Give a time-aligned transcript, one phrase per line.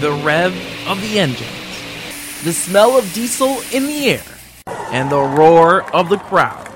[0.00, 0.52] the rev
[0.86, 4.22] of the engines, the smell of diesel in the air,
[4.90, 6.66] and the roar of the crowd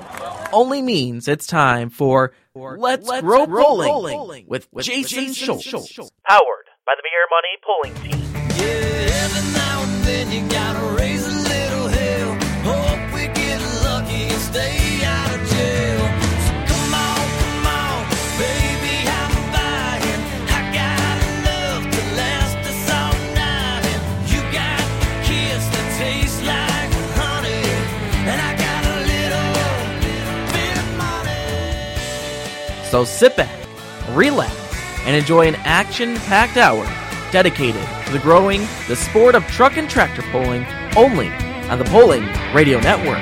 [0.51, 5.63] only means it's time for Let's, Let's Grow, Pulling, Pulling with, with Jason, Jason Schultz.
[5.63, 6.11] Schultz.
[6.27, 8.20] Powered by the Beer Money Pulling Team.
[32.91, 33.57] So sit back,
[34.09, 34.53] relax,
[35.05, 36.83] and enjoy an action packed hour
[37.31, 40.65] dedicated to the growing the sport of truck and tractor pulling
[40.97, 41.29] only
[41.69, 43.21] on the Pulling Radio Network.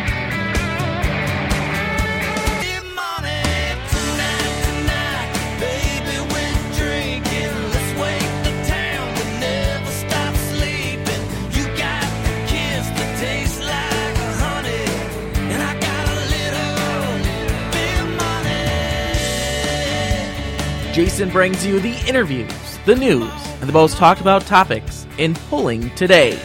[20.99, 25.89] Jason brings you the interviews, the news, and the most talked about topics in pulling
[25.91, 26.37] today.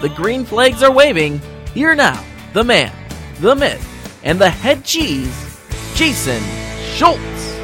[0.00, 1.40] The green flags are waving.
[1.74, 2.92] Here now, the man,
[3.40, 5.58] the myth, and the head cheese,
[5.96, 6.40] Jason
[6.94, 7.58] Schultz.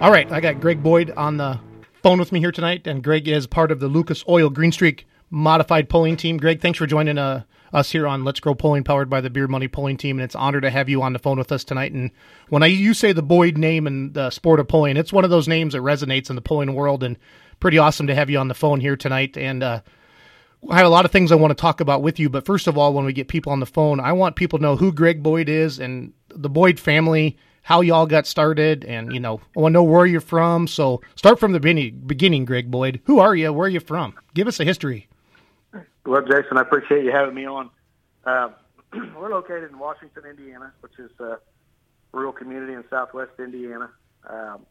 [0.00, 1.60] All right, I got Greg Boyd on the
[2.02, 5.06] phone with me here tonight, and Greg is part of the Lucas Oil Green Streak
[5.30, 6.36] modified pulling team.
[6.36, 7.44] Greg, thanks for joining uh,
[7.76, 10.34] us here on Let's Grow Pulling, powered by the Beer Money Pulling Team, and it's
[10.34, 11.92] an honor to have you on the phone with us tonight.
[11.92, 12.10] And
[12.48, 15.30] when I you say the Boyd name and the sport of pulling, it's one of
[15.30, 17.18] those names that resonates in the pulling world, and
[17.60, 19.36] pretty awesome to have you on the phone here tonight.
[19.36, 19.82] And uh,
[20.70, 22.66] I have a lot of things I want to talk about with you, but first
[22.66, 24.90] of all, when we get people on the phone, I want people to know who
[24.90, 29.60] Greg Boyd is and the Boyd family, how y'all got started, and you know, I
[29.60, 30.66] want to know where you're from.
[30.66, 33.02] So start from the beginning, Greg Boyd.
[33.04, 33.52] Who are you?
[33.52, 34.14] Where are you from?
[34.32, 35.08] Give us a history.
[36.06, 37.68] Well, Jason, I appreciate you having me on.
[38.24, 38.50] Uh,
[39.18, 41.38] we're located in Washington, Indiana, which is a
[42.12, 43.90] rural community in southwest Indiana.
[44.28, 44.66] Um,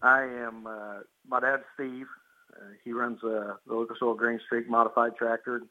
[0.00, 2.06] I am, uh, my dad's Steve.
[2.54, 5.62] Uh, he runs uh, the Lucas Oil Green Streak modified tractor.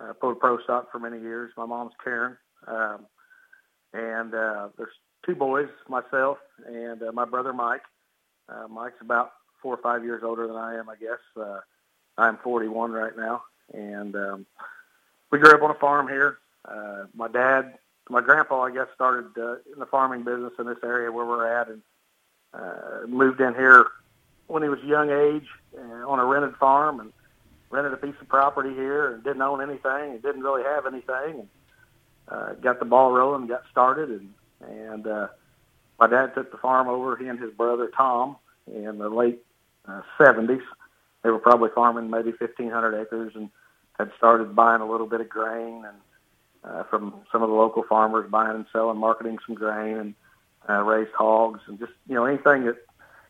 [0.00, 1.52] Uh, pulled pro stock for many years.
[1.56, 2.36] My mom's Karen.
[2.66, 3.06] Um,
[3.92, 4.94] and uh, there's
[5.24, 7.82] two boys, myself and uh, my brother Mike.
[8.48, 11.20] Uh, Mike's about four or five years older than I am, I guess.
[11.40, 11.60] Uh,
[12.18, 14.46] I'm 41 right now, and um,
[15.30, 16.38] we grew up on a farm here.
[16.64, 20.78] Uh, my dad, my grandpa, I guess, started uh, in the farming business in this
[20.82, 21.82] area where we're at, and
[22.52, 23.86] uh, moved in here
[24.46, 27.12] when he was young age uh, on a rented farm, and
[27.70, 31.40] rented a piece of property here, and didn't own anything, and didn't really have anything,
[31.40, 31.48] and
[32.28, 35.28] uh, got the ball rolling, got started, and and uh,
[35.98, 37.16] my dad took the farm over.
[37.16, 38.36] He and his brother Tom
[38.66, 39.40] in the late
[39.86, 40.62] uh, 70s.
[41.24, 43.48] They were probably farming maybe 1,500 acres and
[43.98, 45.96] had started buying a little bit of grain and
[46.62, 50.14] uh, from some of the local farmers, buying and selling, marketing some grain, and
[50.68, 52.76] uh, raised hogs and just you know anything that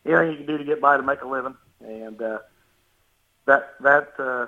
[0.05, 1.55] anything you can do to get by to make a living.
[1.81, 2.39] And uh,
[3.45, 4.47] that that uh,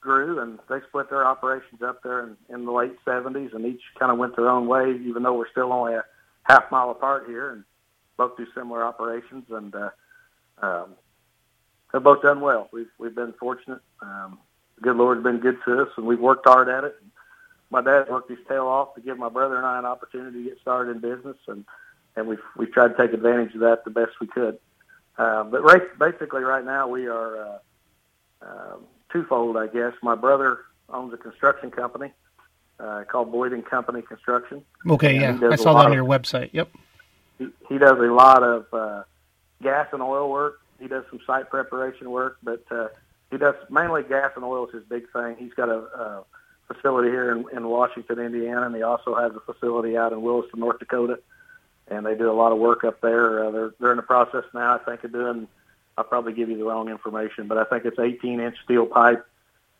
[0.00, 3.82] grew, and they split their operations up there in, in the late 70s, and each
[3.98, 6.04] kind of went their own way, even though we're still only a
[6.44, 7.64] half mile apart here, and
[8.16, 9.90] both do similar operations, and uh,
[10.62, 10.94] um,
[11.92, 12.68] have both done well.
[12.72, 13.80] We've we've been fortunate.
[14.00, 14.38] Um,
[14.76, 16.96] the good Lord's been good to us, and we've worked hard at it.
[17.70, 20.50] My dad worked his tail off to give my brother and I an opportunity to
[20.50, 21.64] get started in business, and
[22.16, 24.58] and we've we've tried to take advantage of that the best we could.
[25.18, 27.58] Um, but right, basically, right now we are uh,
[28.42, 29.92] um, twofold, I guess.
[30.02, 32.12] My brother owns a construction company
[32.78, 34.64] uh, called Boyd and Company Construction.
[34.88, 36.50] Okay, yeah, I saw that on of- your website.
[36.52, 36.70] Yep.
[37.38, 39.02] he, he does a lot of uh,
[39.62, 40.59] gas and oil work.
[40.80, 42.88] He does some site preparation work, but uh,
[43.30, 45.36] he does mainly gas and oil is his big thing.
[45.38, 46.24] He's got a, a
[46.72, 50.60] facility here in, in Washington, Indiana, and he also has a facility out in Williston,
[50.60, 51.18] North Dakota.
[51.88, 53.44] And they do a lot of work up there.
[53.44, 55.48] Uh, they're they're in the process now, I think, of doing.
[55.98, 59.26] I'll probably give you the wrong information, but I think it's 18 inch steel pipe,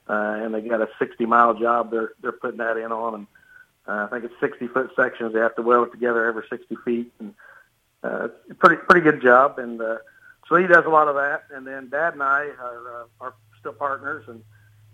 [0.09, 1.93] uh, and they got a 60 mile job.
[1.93, 3.27] They're they're putting that in on, and
[3.87, 5.33] uh, I think it's 60 foot sections.
[5.33, 7.35] They have to weld it together every 60 feet, and
[8.03, 9.61] uh, pretty pretty good job.
[9.61, 9.99] And uh,
[10.51, 11.45] so he does a lot of that.
[11.55, 14.43] And then Dad and I are, uh, are still partners, and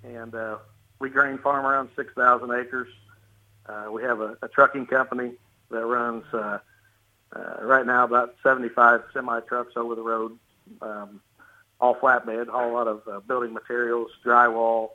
[0.05, 0.58] and uh,
[1.00, 2.88] we grain farm around 6,000 acres.
[3.67, 5.32] Uh, we have a, a trucking company
[5.70, 6.58] that runs uh,
[7.35, 10.38] uh, right now about 75 semi trucks over the road,
[10.81, 11.20] um,
[11.81, 14.91] all flatbed, haul a lot of uh, building materials, drywall,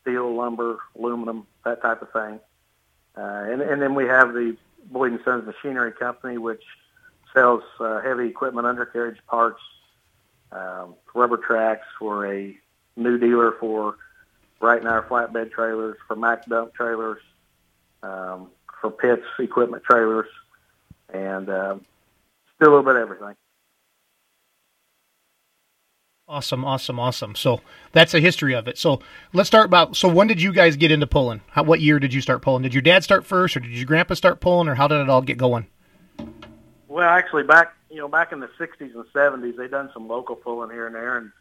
[0.00, 2.40] steel, lumber, aluminum, that type of thing.
[3.16, 3.20] Uh,
[3.50, 4.56] and, and then we have the
[4.90, 6.62] Boyd and Sons Machinery Company, which
[7.34, 9.60] sells uh, heavy equipment, undercarriage parts,
[10.50, 12.56] um, rubber tracks for a
[12.96, 13.96] new dealer for
[14.60, 17.20] right in our flatbed trailers, for Mack dump trailers,
[18.02, 18.50] um,
[18.80, 20.28] for Pitts equipment trailers,
[21.12, 21.84] and um,
[22.56, 23.34] still a little bit of everything.
[26.28, 27.34] Awesome, awesome, awesome.
[27.34, 27.60] So
[27.92, 28.78] that's the history of it.
[28.78, 29.00] So
[29.32, 29.96] let's start about.
[29.96, 31.42] So when did you guys get into pulling?
[31.50, 32.62] How, what year did you start pulling?
[32.62, 35.10] Did your dad start first, or did your grandpa start pulling, or how did it
[35.10, 35.66] all get going?
[36.92, 40.36] Well, actually, back you know back in the '60s and '70s, they done some local
[40.36, 41.32] pulling here and there, and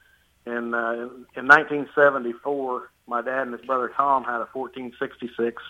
[0.45, 5.61] and uh, in, in 1974, my dad and his brother Tom had a 1466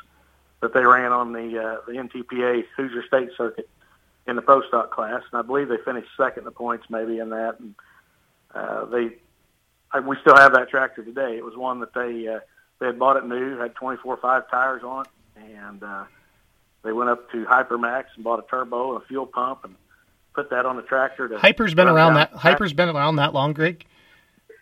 [0.62, 3.68] that they ran on the uh, the NTPA Hoosier State Circuit
[4.28, 7.18] in the pro stock class, and I believe they finished second in the points maybe
[7.18, 7.60] in that.
[7.60, 7.74] And
[8.54, 9.16] uh, they,
[9.92, 11.38] I, we still have that tractor today.
[11.38, 12.42] It was one that they uh,
[12.78, 16.04] they had bought it new, had 24.5 tires on it, and uh,
[16.84, 19.76] they went up to Hypermax and bought a turbo and a fuel pump and
[20.34, 21.28] put that on the tractor.
[21.28, 22.34] To Hyper's been around that.
[22.34, 23.86] Hyper's been around that long, Greg.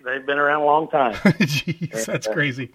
[0.03, 1.13] They've been around a long time.
[1.39, 2.71] Jeez, that's crazy.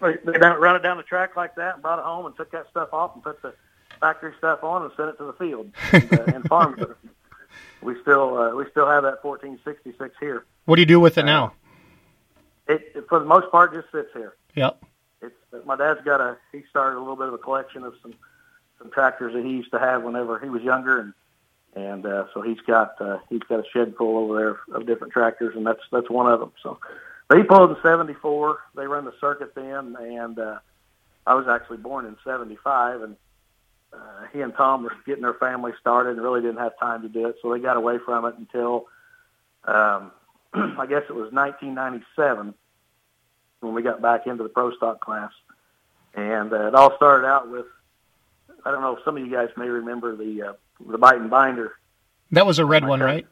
[0.00, 2.50] they they run it down the track like that and brought it home and took
[2.52, 3.54] that stuff off and put the
[4.00, 6.90] factory stuff on and sent it to the field and, uh, and farmed it.
[7.82, 10.44] We still uh, we still have that 1466 here.
[10.64, 11.54] What do you do with it now?
[12.66, 14.34] It, it for the most part just sits here.
[14.54, 14.82] Yep.
[15.22, 15.34] It's
[15.66, 18.14] my dad's got a he started a little bit of a collection of some
[18.84, 21.14] some tractors that he used to have whenever he was younger and
[21.76, 25.12] and uh, so he's got uh, he's got a shed full over there of different
[25.12, 26.52] tractors and that's that's one of them.
[26.62, 26.78] So
[27.28, 28.58] but he pulled in '74.
[28.76, 30.58] They run the circuit then, and uh,
[31.26, 33.16] I was actually born in '75, and
[33.92, 33.96] uh,
[34.32, 37.26] he and Tom were getting their family started and really didn't have time to do
[37.26, 38.86] it, so they got away from it until
[39.64, 40.12] um,
[40.54, 42.54] I guess it was 1997
[43.60, 45.32] when we got back into the pro stock class,
[46.14, 47.66] and uh, it all started out with
[48.64, 50.52] I don't know if some of you guys may remember the uh,
[50.90, 51.74] the bite and binder
[52.32, 53.14] That was a red My one, cousin.
[53.14, 53.26] right?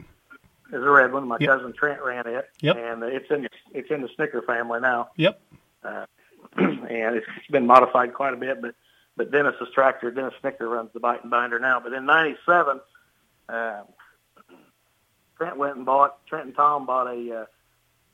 [0.72, 1.28] is a red one.
[1.28, 1.48] My Yep.
[1.50, 2.76] cousin Trent ran it, Yep.
[2.76, 5.10] and it's in the, it's in the Snicker family now.
[5.16, 5.40] Yep.
[5.84, 6.06] uh,
[6.56, 8.60] and it's been modified quite a bit.
[8.62, 8.74] But
[9.16, 11.80] but Dennis's tractor, Dennis Snicker, runs the bite and binder now.
[11.80, 12.80] But in '97,
[13.48, 13.82] uh,
[15.36, 17.44] Trent went and bought Trent and Tom bought a uh,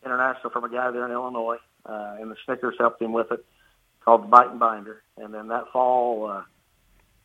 [0.05, 3.45] international from a guy there in Illinois, uh, and the Snickers helped him with it,
[4.05, 5.03] called the bite and binder.
[5.17, 6.43] And then that fall, uh,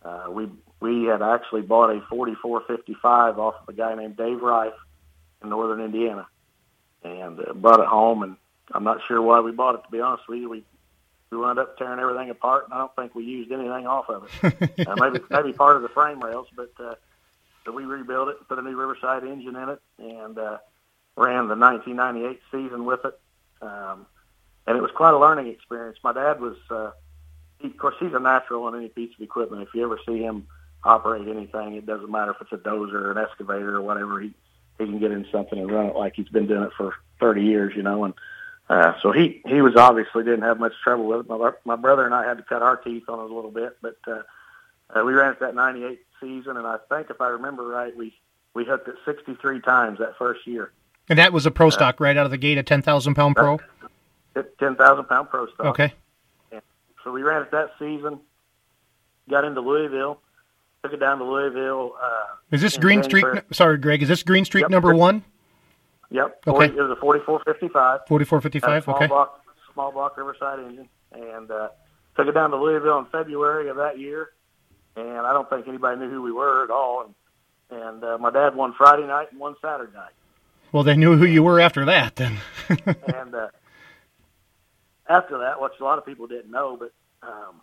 [0.03, 4.73] uh, we we had actually bought a 4455 off of a guy named Dave Rife
[5.41, 6.27] in northern Indiana,
[7.03, 8.23] and uh, brought it home.
[8.23, 8.37] And
[8.71, 9.83] I'm not sure why we bought it.
[9.85, 10.63] To be honest with you, we
[11.29, 14.29] we wound up tearing everything apart, and I don't think we used anything off of
[14.43, 14.87] it.
[14.87, 16.95] uh, maybe maybe part of the frame rails, but uh,
[17.65, 20.57] but we rebuilt it, put a new Riverside engine in it, and uh,
[21.15, 23.19] ran the 1998 season with it.
[23.61, 24.05] Um,
[24.67, 25.97] and it was quite a learning experience.
[26.03, 26.91] My dad was, uh,
[27.63, 29.63] he, of course, he's a natural on any piece of equipment.
[29.63, 30.47] If you ever see him
[30.83, 34.19] operate anything, it doesn't matter if it's a dozer or an excavator or whatever.
[34.19, 34.33] He
[34.77, 37.43] he can get in something and run it like he's been doing it for 30
[37.43, 38.03] years, you know.
[38.03, 38.13] And
[38.69, 41.29] uh, so he he was obviously didn't have much trouble with it.
[41.29, 43.77] My, my brother and I had to cut our teeth on it a little bit,
[43.81, 44.21] but uh,
[44.89, 48.13] uh, we ran it that 98 season, and I think if I remember right, we
[48.53, 50.71] we hooked it 63 times that first year.
[51.07, 53.35] And that was a pro stock right out of the gate, a ten thousand pound
[53.35, 53.59] pro.
[54.59, 55.67] 10,000 pound pro stock.
[55.67, 55.93] Okay.
[57.03, 58.19] So we ran it that season.
[59.29, 60.19] Got into Louisville.
[60.83, 61.93] Took it down to Louisville.
[62.01, 63.25] Uh, Is this Green Streak?
[63.51, 64.01] Sorry, Greg.
[64.03, 64.71] Is this Green Streak Yep.
[64.71, 65.23] number one?
[66.11, 66.41] Yep.
[66.47, 66.67] Okay.
[66.67, 68.01] 40, it was a 4455.
[68.07, 68.83] Forty-four Had a fifty-five.
[68.83, 69.07] Small Okay.
[69.07, 71.69] block, small block Riverside engine, and uh,
[72.17, 74.29] took it down to Louisville in February of that year.
[74.95, 77.05] And I don't think anybody knew who we were at all.
[77.71, 80.11] And, and uh, my dad won Friday night and won Saturday night.
[80.71, 82.15] Well, they knew who you were after that.
[82.17, 82.37] Then.
[82.69, 83.47] and uh,
[85.07, 86.91] after that, which a lot of people didn't know, but
[87.27, 87.61] um,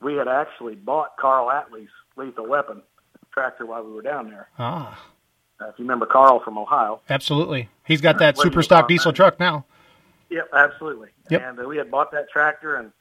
[0.00, 2.82] we had actually bought Carl Atley's Lethal Weapon
[3.32, 4.48] tractor while we were down there.
[4.58, 4.98] ah,
[5.60, 7.00] Uh, if you remember Carl from Ohio.
[7.10, 7.68] absolutely.
[7.84, 9.16] He's got that What do you super stock diesel that?
[9.16, 9.64] truck now.
[10.30, 11.08] Yep, absolutely.
[11.30, 11.42] Yep.
[11.44, 12.92] And uh, we had bought that tractor, and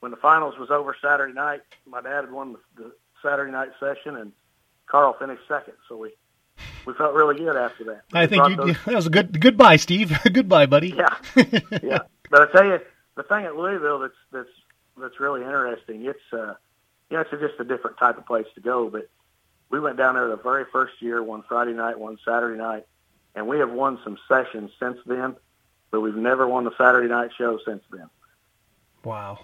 [0.00, 3.70] when the finals was over Saturday night, my dad had won the, the Saturday night
[3.80, 4.32] session, and
[4.86, 5.74] Carl finished second.
[5.88, 6.12] So we
[6.86, 8.02] we felt really good after that.
[8.14, 8.56] I We think you.
[8.56, 10.16] those- That was a good goodbye, Steve.
[10.32, 10.94] goodbye, buddy.
[10.96, 11.14] Yeah,
[11.82, 11.98] yeah.
[12.30, 12.78] But I tell you,
[13.16, 14.48] the thing at Louisville that's that's
[15.00, 16.04] that's really interesting.
[16.04, 16.54] It's uh,
[17.10, 18.88] you know, it's just a different type of place to go.
[18.88, 19.08] But
[19.70, 22.86] we went down there the very first year, one Friday night, one Saturday night,
[23.34, 25.36] and we have won some sessions since then.
[25.90, 28.10] But we've never won the Saturday night show since then.
[29.04, 29.38] Wow.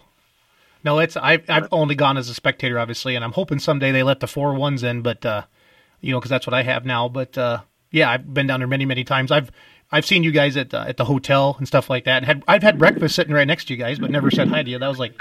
[0.84, 4.02] No, it's I've I've only gone as a spectator, obviously, and I'm hoping someday they
[4.02, 5.42] let the four ones in, but uh,
[6.00, 7.08] you know, because that's what I have now.
[7.08, 9.32] But uh, yeah, I've been down there many, many times.
[9.32, 9.50] I've
[9.90, 12.18] I've seen you guys at uh, at the hotel and stuff like that.
[12.18, 14.62] And had I've had breakfast sitting right next to you guys, but never said hi
[14.62, 14.78] to you.
[14.78, 15.14] That was like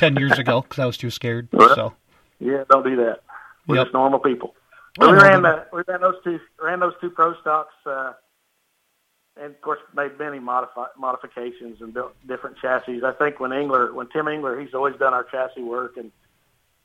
[0.00, 1.48] ten years ago because I was too scared.
[1.52, 1.92] So
[2.40, 3.20] Yeah, don't do that.
[3.66, 3.84] We're Yep.
[3.86, 4.54] just normal people.
[4.98, 8.14] Well, we ran the we ran those two ran those two pro stocks uh,
[9.36, 13.00] and of course made many modifi- modifications and built different chassis.
[13.04, 16.10] I think when Engler, when Tim Engler, he's always done our chassis work, and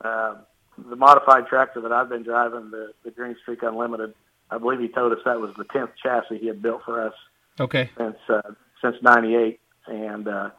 [0.04, 0.34] uh,
[0.78, 4.14] the modified tractor that I've been driving, the the Green Streak Unlimited,
[4.50, 7.14] I believe he told us that was the tenth chassis he had built for us
[7.58, 7.90] Okay.
[7.98, 8.42] since uh,
[8.82, 9.58] since '98,
[9.88, 10.50] and uh,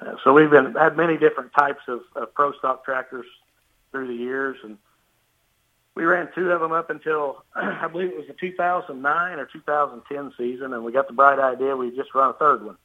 [0.00, 3.26] uh, so we've been had many different types of, of pro stock tractors
[3.90, 4.78] through the years, and
[5.94, 10.32] we ran two of them up until I believe it was the 2009 or 2010
[10.38, 12.76] season, and we got the bright idea we just run a third one,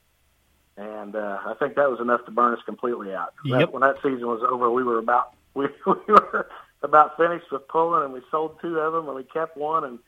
[0.76, 3.34] and uh, I think that was enough to burn us completely out.
[3.60, 6.50] That- when that season was over, we were about we, we were
[6.84, 10.00] about finished with pulling, and we sold two of them, and we kept one, and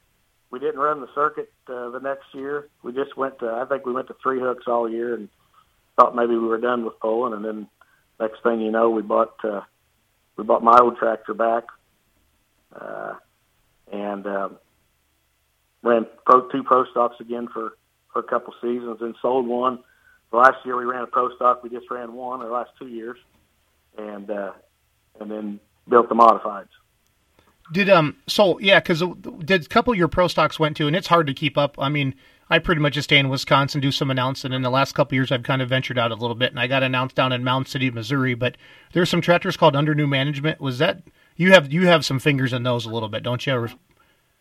[0.52, 2.68] we didn't run the circuit uh, the next year.
[2.84, 5.30] We just went to I think we went to three hooks all year, and
[6.00, 7.68] thought maybe we were done with pulling, and then
[8.20, 9.62] next thing you know, we bought uh,
[10.38, 11.66] we bought my old tractor back,
[12.80, 13.16] uh,
[13.92, 14.58] and um,
[15.84, 17.74] ran pro two pro stocks again for
[18.14, 19.80] for a couple seasons, and sold one.
[20.32, 21.64] The last year we ran a pro stock.
[21.64, 22.40] We just ran one.
[22.40, 23.18] The last two years,
[23.98, 24.52] and uh,
[25.20, 26.70] and then built the modifieds.
[27.72, 29.04] Did um so yeah because
[29.44, 31.76] did a couple of your pro stocks went to and it's hard to keep up.
[31.78, 32.16] I mean
[32.50, 34.54] I pretty much just stay in Wisconsin do some announcing.
[34.54, 36.60] In the last couple of years I've kind of ventured out a little bit and
[36.60, 38.34] I got announced down in Mound City, Missouri.
[38.34, 38.58] But
[38.94, 40.60] there's some tractors called Under New Management.
[40.60, 41.04] Was that
[41.36, 43.70] you have you have some fingers in those a little bit, don't you?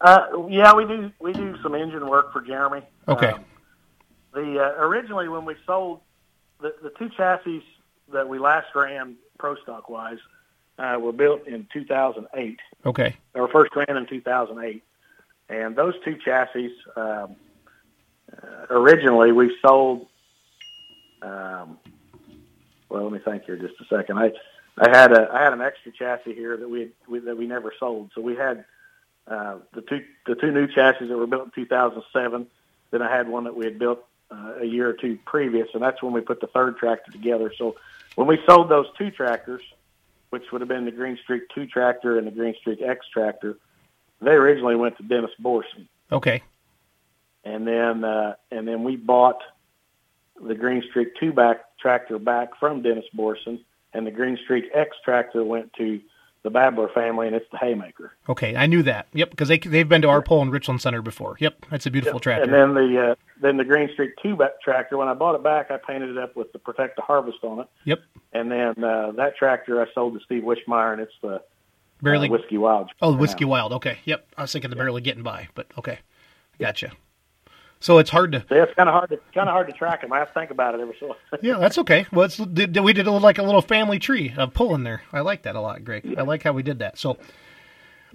[0.00, 2.82] Uh, yeah, we do we do some engine work for Jeremy.
[3.06, 3.28] Okay.
[3.28, 3.44] Um,
[4.32, 6.00] the uh, originally when we sold
[6.60, 7.62] the the two chassis
[8.12, 10.18] that we last ran pro stock wise
[10.78, 12.58] uh, were built in 2008.
[12.86, 13.16] Okay.
[13.34, 14.82] They were first ran in 2008,
[15.48, 17.36] and those two chassis um,
[18.70, 20.06] originally we sold.
[21.22, 21.78] Um,
[22.88, 24.18] well, let me think here just a second.
[24.18, 24.32] I
[24.78, 27.72] I had a I had an extra chassis here that we, we that we never
[27.78, 28.10] sold.
[28.14, 28.64] So we had
[29.26, 32.46] uh, the two the two new chassis that were built in 2007.
[32.90, 35.82] Then I had one that we had built uh, a year or two previous, and
[35.82, 37.52] that's when we put the third tractor together.
[37.56, 37.76] So
[38.14, 39.62] when we sold those two tractors,
[40.30, 43.58] which would have been the Green Streak Two tractor and the Green Streak X tractor,
[44.20, 46.42] they originally went to Dennis Borson, Okay.
[47.48, 49.40] And then uh, and then we bought
[50.40, 53.60] the Green Streak Two back tractor back from Dennis Borson,
[53.92, 56.00] and the Green Streak X tractor went to
[56.44, 58.12] the Babler family, and it's the Haymaker.
[58.28, 58.54] Okay.
[58.54, 59.08] I knew that.
[59.12, 59.30] Yep.
[59.30, 61.36] Because they they've been to our pole in Richland Center before.
[61.40, 61.66] Yep.
[61.70, 62.44] That's a beautiful tractor.
[62.44, 64.96] And then the uh, then the Green Streak Two back tractor.
[64.96, 67.60] When I bought it back, I painted it up with the Protect the Harvest on
[67.60, 67.66] it.
[67.84, 68.00] yep.
[68.32, 71.42] And then uh, that tractor I sold to Steve Wishmeyer, and it's the
[72.02, 72.28] Barely.
[72.28, 72.90] uh, Whiskey Wild.
[73.02, 73.72] oh, whiskey wild.
[73.72, 73.98] Okay.
[74.04, 74.26] Yep.
[74.36, 75.98] I was thinking the barely getting by, but okay.
[76.60, 76.92] Gotcha.
[77.80, 78.44] So it's hard to.
[78.50, 80.12] Yeah, it's kind of hard to kind of hard to track them.
[80.12, 81.16] I have to think about it every so.
[81.42, 82.06] Yeah, that's okay.
[82.12, 85.02] Well, it's, we did a little, like a little family tree of pulling there.
[85.12, 86.14] I like that a lot, Greg.
[86.18, 86.98] I like how we did that.
[86.98, 87.18] So,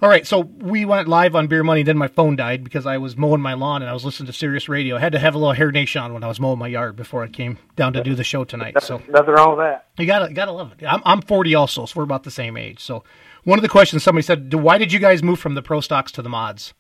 [0.02, 1.84] all right, so we went live on Beer Money.
[1.84, 4.34] Then my phone died because I was mowing my lawn and I was listening to
[4.34, 4.98] Sirius Radio.
[4.98, 6.98] I had to have a little hair nation on when I was mowing my yard
[6.98, 8.76] before I came down to do the show tonight.
[8.84, 9.88] So Nothing wrong with that.
[9.98, 10.86] you gotta gotta love it.
[10.86, 12.82] I'm I'm 40 also, so we're about the same age.
[12.82, 13.04] So
[13.46, 16.12] one of the questions somebody said, "Why did you guys move from the pro stocks
[16.14, 16.74] to the mods?"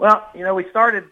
[0.00, 1.04] Well, you know, we started.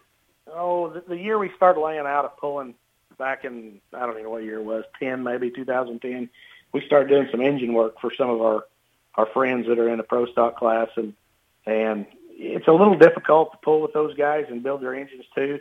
[0.51, 2.73] Oh, the, the year we started laying out of pulling
[3.19, 6.27] back in I don't even know what year it was, ten maybe 2010.
[6.71, 8.65] We started doing some engine work for some of our
[9.13, 11.13] our friends that are in the pro stock class, and
[11.67, 15.59] and it's a little difficult to pull with those guys and build their engines too.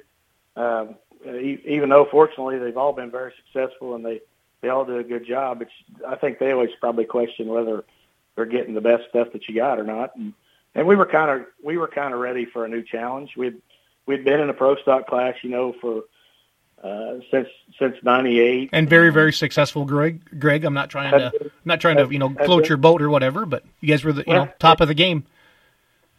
[0.56, 0.94] Um,
[1.26, 4.22] even though fortunately they've all been very successful and they
[4.62, 5.72] they all do a good job, it's
[6.06, 7.84] I think they always probably question whether
[8.36, 10.16] they're getting the best stuff that you got or not.
[10.16, 10.32] And
[10.74, 13.36] and we were kind of we were kind of ready for a new challenge.
[13.36, 13.60] We'd
[14.06, 16.02] we'd been in a pro stock class, you know, for
[16.82, 17.48] uh, since
[17.78, 20.38] since '98, And very very successful, Greg.
[20.38, 23.10] Greg, I'm not trying to I'm not trying to you know float your boat or
[23.10, 25.24] whatever, but you guys were the you know top of the game.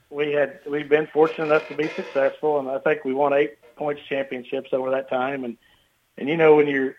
[0.10, 3.58] we had we've been fortunate enough to be successful, and I think we won eight
[3.77, 5.46] points championships over that time.
[5.46, 5.58] And
[6.18, 6.96] and you know when you're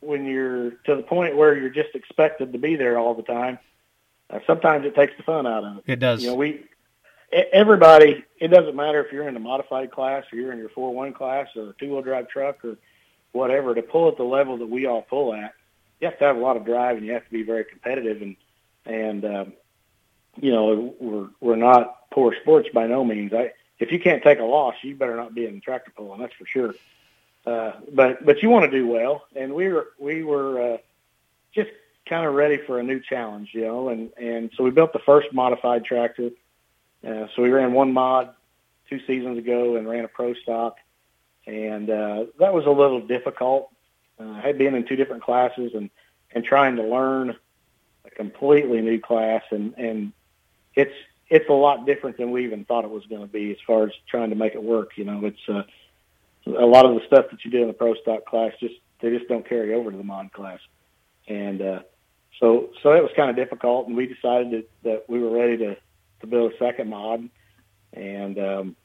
[0.00, 3.58] when you're to the point where you're just expected to be there all the time,
[4.30, 5.84] uh, sometimes it takes the fun out of it.
[5.86, 6.22] It does.
[6.22, 6.64] You know, we
[7.32, 8.24] everybody.
[8.40, 11.12] It doesn't matter if you're in a modified class or you're in your four one
[11.12, 12.76] class or a two wheel drive truck or
[13.32, 13.74] whatever.
[13.74, 15.54] To pull at the level that we all pull at,
[16.00, 18.22] you have to have a lot of drive and you have to be very competitive.
[18.22, 18.36] And
[18.84, 19.52] and um,
[20.40, 23.32] you know, we're we're not poor sports by no means.
[23.32, 26.20] I if you can't take a loss, you better not be in tractor pulling.
[26.20, 26.74] That's for sure.
[27.46, 30.76] Uh, but but you want to do well, and we were we were uh,
[31.54, 31.70] just
[32.08, 34.98] kind of ready for a new challenge, you know, and and so we built the
[35.00, 36.30] first modified tractor.
[37.06, 38.30] Uh, so we ran one mod
[38.88, 40.78] two seasons ago and ran a pro stock,
[41.46, 43.70] and uh, that was a little difficult.
[44.18, 45.90] Uh, I had been in two different classes and
[46.32, 47.36] and trying to learn
[48.04, 50.12] a completely new class, and and
[50.74, 50.94] it's
[51.28, 53.84] it's a lot different than we even thought it was going to be as far
[53.84, 54.96] as trying to make it work.
[54.96, 55.62] You know, it's uh,
[56.46, 59.10] a lot of the stuff that you do in the pro stock class just they
[59.10, 60.60] just don't carry over to the mod class,
[61.28, 61.80] and uh,
[62.40, 63.86] so so it was kind of difficult.
[63.86, 65.76] And we decided that, that we were ready to
[66.26, 67.28] to build a second mod,
[67.92, 68.76] and um,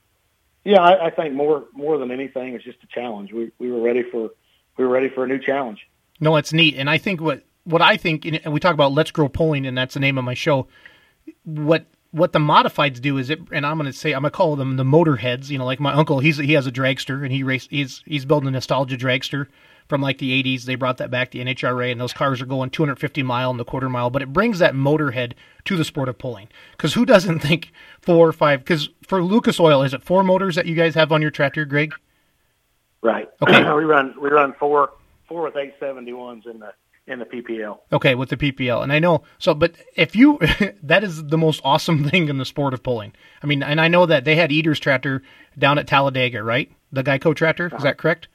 [0.63, 3.33] yeah, I, I think more more than anything, it's just a challenge.
[3.33, 4.29] We we were ready for
[4.77, 5.79] we were ready for a new challenge.
[6.19, 9.11] No, it's neat, and I think what what I think, and we talk about Let's
[9.11, 10.67] Grow Pulling, and that's the name of my show.
[11.43, 14.37] What what the modifieds do is it, and I'm going to say I'm going to
[14.37, 15.49] call them the motorheads.
[15.49, 18.25] You know, like my uncle, he's he has a dragster, and he race he's he's
[18.25, 19.47] building a nostalgia dragster
[19.91, 20.63] from like the 80s.
[20.63, 23.65] They brought that back to NHRA, and those cars are going 250 mile and the
[23.65, 24.09] quarter mile.
[24.09, 25.33] But it brings that motorhead
[25.65, 26.47] to the sport of pulling.
[26.71, 28.61] Because who doesn't think four or five?
[28.61, 31.65] Because for Lucas Oil, is it four motors that you guys have on your tractor,
[31.65, 31.93] Greg?
[33.01, 33.27] Right.
[33.41, 33.63] Okay.
[33.75, 34.91] we run we run four
[35.27, 36.71] four with eight seventy ones in the
[37.05, 37.79] in the PPL.
[37.91, 39.53] Okay, with the PPL, and I know so.
[39.53, 40.39] But if you,
[40.83, 43.11] that is the most awesome thing in the sport of pulling.
[43.43, 45.21] I mean, and I know that they had Eater's tractor
[45.59, 46.71] down at Talladega, right?
[46.93, 47.83] The Geico tractor, is uh-huh.
[47.83, 48.29] that correct?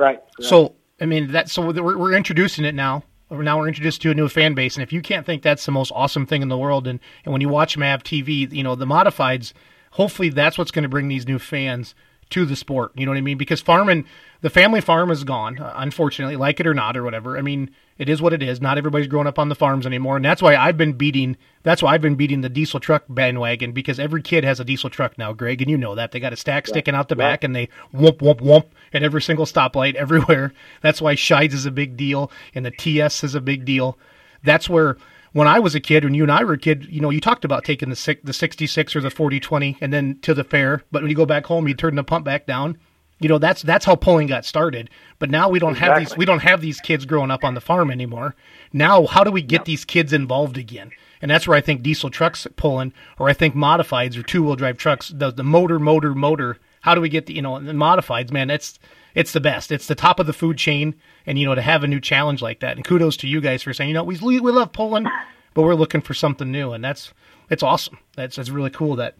[0.00, 0.18] Right.
[0.40, 1.50] So I mean that.
[1.50, 3.04] So we're, we're introducing it now.
[3.30, 5.72] Now we're introduced to a new fan base, and if you can't think that's the
[5.72, 8.74] most awesome thing in the world, and, and when you watch Mav TV, you know
[8.74, 9.52] the modifieds.
[9.92, 11.94] Hopefully, that's what's going to bring these new fans
[12.30, 12.92] to the sport.
[12.94, 13.38] You know what I mean?
[13.38, 14.06] Because farming,
[14.40, 17.36] the family farm is gone, uh, unfortunately, like it or not or whatever.
[17.36, 18.60] I mean, it is what it is.
[18.60, 21.36] Not everybody's growing up on the farms anymore, and that's why I've been beating.
[21.62, 24.88] That's why I've been beating the diesel truck bandwagon because every kid has a diesel
[24.88, 27.44] truck now, Greg, and you know that they got a stack sticking out the back,
[27.44, 30.52] and they whoop whoop whoop at every single stoplight everywhere.
[30.80, 33.98] That's why Scheid's is a big deal, and the TS is a big deal.
[34.42, 34.96] That's where
[35.32, 37.20] when I was a kid, when you and I were a kid, you know, you
[37.20, 40.82] talked about taking the six, the 66 or the 4020 and then to the fair.
[40.90, 42.78] But when you go back home, you turn the pump back down.
[43.20, 44.88] You know, that's that's how pulling got started.
[45.18, 47.60] But now we don't have these we don't have these kids growing up on the
[47.60, 48.34] farm anymore.
[48.72, 50.90] Now, how do we get these kids involved again?
[51.20, 54.56] And that's where I think diesel trucks pulling, or I think modifieds or two wheel
[54.56, 56.56] drive trucks, the the motor, motor, motor.
[56.80, 58.32] How do we get the you know the modifieds?
[58.32, 58.78] Man, that's
[59.14, 59.72] it's the best.
[59.72, 60.94] It's the top of the food chain,
[61.26, 62.76] and you know to have a new challenge like that.
[62.76, 65.06] And kudos to you guys for saying, you know, we we love pulling,
[65.54, 67.12] but we're looking for something new, and that's
[67.48, 67.98] it's awesome.
[68.16, 69.16] That's that's really cool that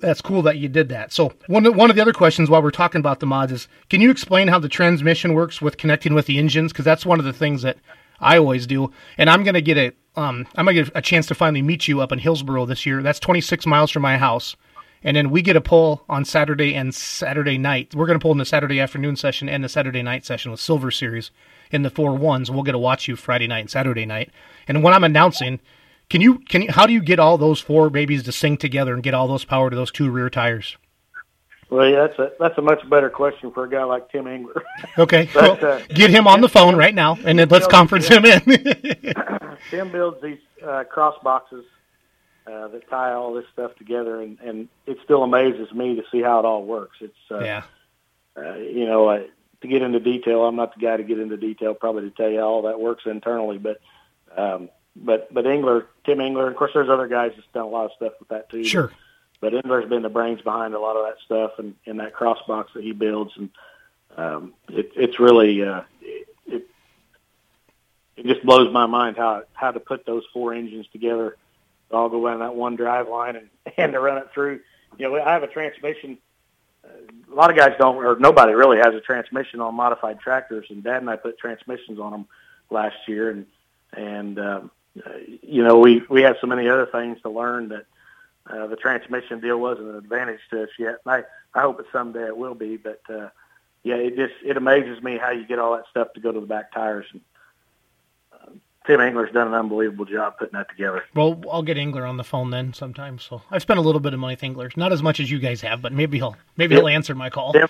[0.00, 1.12] that's cool that you did that.
[1.12, 4.00] So one one of the other questions while we're talking about the mods is, can
[4.00, 6.72] you explain how the transmission works with connecting with the engines?
[6.72, 7.78] Because that's one of the things that
[8.20, 8.92] I always do.
[9.18, 12.00] And I'm gonna get a um, I'm gonna get a chance to finally meet you
[12.00, 13.02] up in Hillsboro this year.
[13.02, 14.56] That's 26 miles from my house.
[15.04, 17.94] And then we get a pull on Saturday and Saturday night.
[17.94, 20.60] We're going to pull in the Saturday afternoon session and the Saturday night session with
[20.60, 21.30] Silver Series
[21.70, 22.50] in the four ones.
[22.50, 24.30] We'll get to watch you Friday night and Saturday night.
[24.68, 25.60] And when I'm announcing,
[26.08, 28.94] can you can you, how do you get all those four babies to sing together
[28.94, 30.76] and get all those power to those two rear tires?
[31.70, 34.62] Well, yeah, that's a that's a much better question for a guy like Tim Engler.
[34.98, 38.06] Okay, But, well, uh, get him on the phone right now, and then let's conference
[38.06, 38.40] him in.
[39.70, 41.64] Tim builds these uh, cross boxes
[42.46, 46.20] uh, that tie all this stuff together, and, and it still amazes me to see
[46.20, 46.96] how it all works.
[47.00, 47.62] It's uh, yeah,
[48.36, 49.22] uh, you know uh,
[49.60, 50.44] to get into detail.
[50.44, 52.80] I'm not the guy to get into detail, probably to tell you how all that
[52.80, 53.80] works internally, but
[54.36, 57.86] um, but but Engler, Tim Engler, of course, there's other guys that's done a lot
[57.86, 58.64] of stuff with that too.
[58.64, 58.92] sure.
[59.40, 62.38] but Engler's been the brains behind a lot of that stuff and, and that cross
[62.46, 63.50] box that he builds, and
[64.16, 66.66] um, it, it's really uh, it, it
[68.16, 71.36] it just blows my mind how how to put those four engines together, to
[71.92, 74.60] all go down that one drive line and and to run it through.
[74.98, 76.18] You know, I have a transmission.
[76.84, 80.66] Uh, a lot of guys don't, or nobody really has a transmission on modified tractors.
[80.68, 82.26] And Dad and I put transmissions on them
[82.70, 83.46] last year, and
[83.92, 84.70] and um,
[85.42, 87.86] you know we we had so many other things to learn that
[88.48, 90.98] uh, the transmission deal wasn't an advantage to us yet.
[91.04, 92.76] And I, I hope that someday it will be.
[92.76, 93.28] But uh,
[93.82, 96.40] yeah, it just it amazes me how you get all that stuff to go to
[96.40, 97.06] the back tires.
[97.12, 97.20] And
[98.86, 101.04] Tim Engler's done an unbelievable job putting that together.
[101.14, 103.18] Well, I'll get Engler on the phone then sometime.
[103.18, 105.38] So I've spent a little bit of money with Engler, not as much as you
[105.38, 107.52] guys have, but maybe he'll maybe he'll answer my call.
[107.52, 107.68] Tim,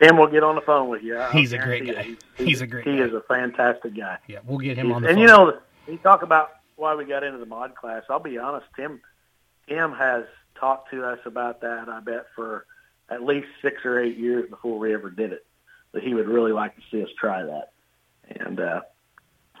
[0.00, 1.16] Tim will get on the phone with you.
[1.18, 2.02] I'll He's a great guy.
[2.02, 2.16] you.
[2.36, 3.04] He's a great He guy.
[3.04, 4.18] is a fantastic guy.
[4.26, 5.22] Yeah, we'll get him He's- on the and phone.
[5.22, 8.02] you know, you talk about why we got into the mod class.
[8.08, 9.00] I'll be honest, Tim.
[9.68, 10.24] Tim has
[10.58, 11.88] talked to us about that.
[11.88, 12.66] I bet for
[13.10, 15.44] at least six or eight years before we ever did it,
[15.92, 17.70] that he would really like to see us try that.
[18.40, 18.80] And uh,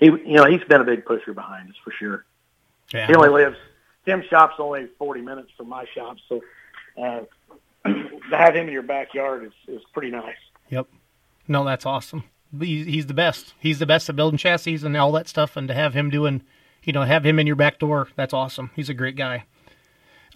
[0.00, 2.24] he, you know, he's been a big pusher behind us for sure.
[2.92, 3.06] yeah.
[3.06, 3.56] He only lives.
[4.04, 6.40] Tim's shop's only forty minutes from my shop, so
[7.02, 7.20] uh,
[7.86, 10.36] to have him in your backyard is is pretty nice.
[10.68, 10.88] Yep.
[11.48, 12.24] No, that's awesome.
[12.58, 13.54] He, he's the best.
[13.58, 15.56] He's the best at building chassis and all that stuff.
[15.56, 16.42] And to have him doing,
[16.84, 18.70] you know, have him in your back door, that's awesome.
[18.76, 19.44] He's a great guy.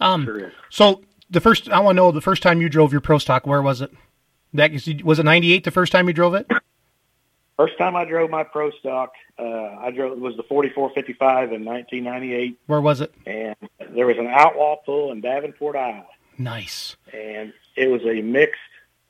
[0.01, 0.53] Um, Sure is.
[0.69, 3.47] So the first, I want to know the first time you drove your Pro Stock,
[3.47, 3.91] where was it?
[4.53, 4.71] That
[5.03, 5.23] was it.
[5.23, 5.63] Ninety eight.
[5.63, 6.47] The first time you drove it.
[7.59, 11.65] First time I drove my pro stock, uh, I drove it was the 4455 in
[11.65, 13.13] 1998, Where was it?
[13.25, 13.53] and
[13.93, 16.05] there was an outlaw pull in Davenport, Iowa,
[16.37, 16.95] Nice.
[17.13, 18.61] and it was a mixed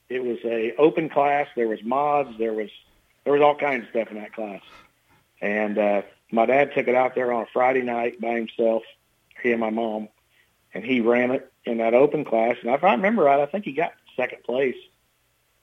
[0.09, 1.45] it was a open class.
[1.55, 2.31] There was mods.
[2.39, 2.71] There was
[3.23, 4.61] there was all kinds of stuff in that class.
[5.39, 8.81] And uh, my dad took it out there on a Friday night by himself,
[9.43, 10.09] he and my mom,
[10.73, 12.55] and he ran it in that open class.
[12.63, 14.75] And if I remember right, I think he got second place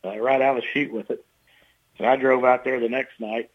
[0.04, 1.25] uh, right out of the chute with it.
[1.98, 3.50] And I drove out there the next night,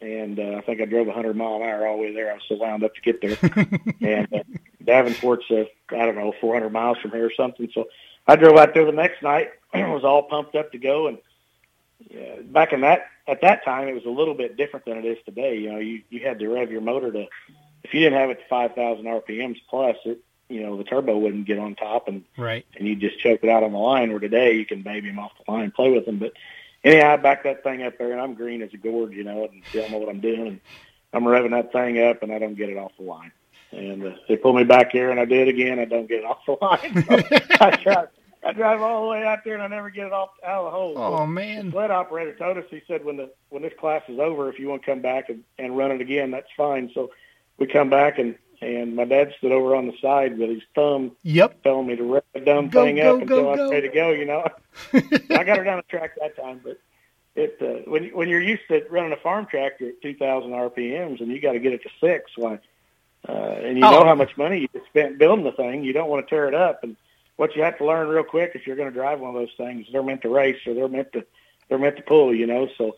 [0.00, 2.30] and uh, I think I drove 100 mile an hour all the way there.
[2.30, 3.36] I was so wound up to get there.
[4.00, 4.42] and uh,
[4.84, 7.68] Davenport's, uh, I don't know, 400 miles from here or something.
[7.72, 7.88] So
[8.26, 11.08] I drove out there the next night, was all pumped up to go.
[11.08, 11.18] And
[12.14, 15.04] uh, back in that, at that time, it was a little bit different than it
[15.04, 15.56] is today.
[15.58, 17.26] You know, you, you had to rev your motor to,
[17.82, 21.46] if you didn't have it to 5,000 RPMs plus, it, you know, the turbo wouldn't
[21.46, 22.64] get on top and, Right.
[22.76, 24.10] and you just choke it out on the line.
[24.10, 26.18] Where today you can baby them off the line, play with them.
[26.18, 26.32] But
[26.84, 29.44] anyhow, I back that thing up there, and I'm green as a gourd, you know,
[29.44, 30.46] and don't know what I'm doing.
[30.48, 30.60] And
[31.12, 33.32] I'm revving that thing up, and I don't get it off the line.
[33.72, 35.78] And uh, they pull me back here, and I do it again.
[35.78, 37.04] I don't get it off the line.
[37.06, 38.04] So I try.
[38.44, 40.64] I drive all the way out there, and I never get it off out of
[40.66, 40.94] the hole.
[40.96, 41.70] Oh The man.
[41.72, 42.64] sled operator told us.
[42.70, 45.28] He said, "When the when this class is over, if you want to come back
[45.28, 47.10] and, and run it again, that's fine." So
[47.58, 51.12] we come back, and and my dad stood over on the side with his thumb
[51.22, 51.62] Yep.
[51.62, 53.94] telling me to rev the dumb Go, thing go, up until go, I'm ready to
[53.94, 54.10] go.
[54.10, 54.46] You know,
[55.30, 56.78] I got her down the track that time, but
[57.36, 61.28] it uh, when when you're used to running a farm tractor at 2,000 RPMs and
[61.30, 62.58] you got to get it to six, why?
[63.28, 63.90] Uh, and you Oh.
[63.90, 65.82] know how much money you spent building the thing.
[65.84, 66.82] You don't want to tear it up.
[66.84, 66.96] And
[67.36, 69.52] what you have to learn real quick if you're going to drive one of those
[69.56, 71.24] things, they're meant to race or they're meant to
[71.68, 72.34] they're meant to pull.
[72.34, 72.96] You know, so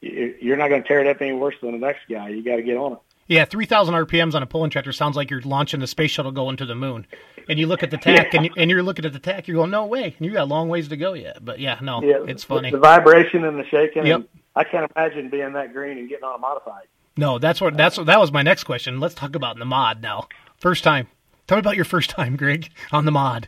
[0.00, 2.28] you're not going to tear it up any worse than the next guy.
[2.28, 2.98] You got to get on it.
[3.30, 6.56] Yeah, 3,000 RPMs on a pulling tractor sounds like you're launching the space shuttle going
[6.56, 7.06] to the moon.
[7.48, 9.54] And you look at the tack, and, you, and you're looking at the tack, you're
[9.54, 10.16] going, no way.
[10.18, 11.44] And you got a long ways to go yet.
[11.44, 12.72] But yeah, no, Yeah, it's funny.
[12.72, 14.04] The vibration and the shaking.
[14.04, 14.22] Yep.
[14.56, 16.88] I can't imagine being that green and getting on a modified.
[17.16, 18.98] No, that's what that's what that was my next question.
[18.98, 20.26] Let's talk about the mod now.
[20.58, 21.06] First time.
[21.46, 23.46] Tell me about your first time, Greg, on the mod.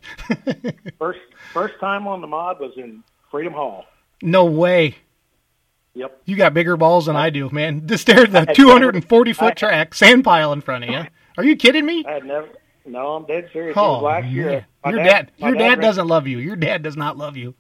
[0.99, 1.21] First
[1.53, 3.87] first time on the mod was in Freedom Hall.
[4.23, 4.97] no way.
[5.95, 6.23] Yep.
[6.25, 7.87] You got bigger balls than I do, man.
[7.87, 11.03] Just there, the 240 foot track, sand pile in front of you.
[11.39, 12.05] Are you kidding me?
[12.07, 12.49] I had never.
[12.85, 13.77] No, I'm dead serious.
[13.77, 14.67] Oh, last year.
[14.85, 16.39] Your dad, my your dad ran- doesn't love you.
[16.39, 17.55] Your dad does not love you.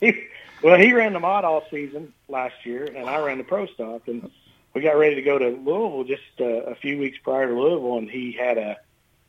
[0.62, 4.06] well, he ran the mod all season last year, and I ran the pro stock,
[4.06, 4.30] and
[4.72, 7.98] we got ready to go to Louisville just uh, a few weeks prior to Louisville,
[7.98, 8.76] and he had a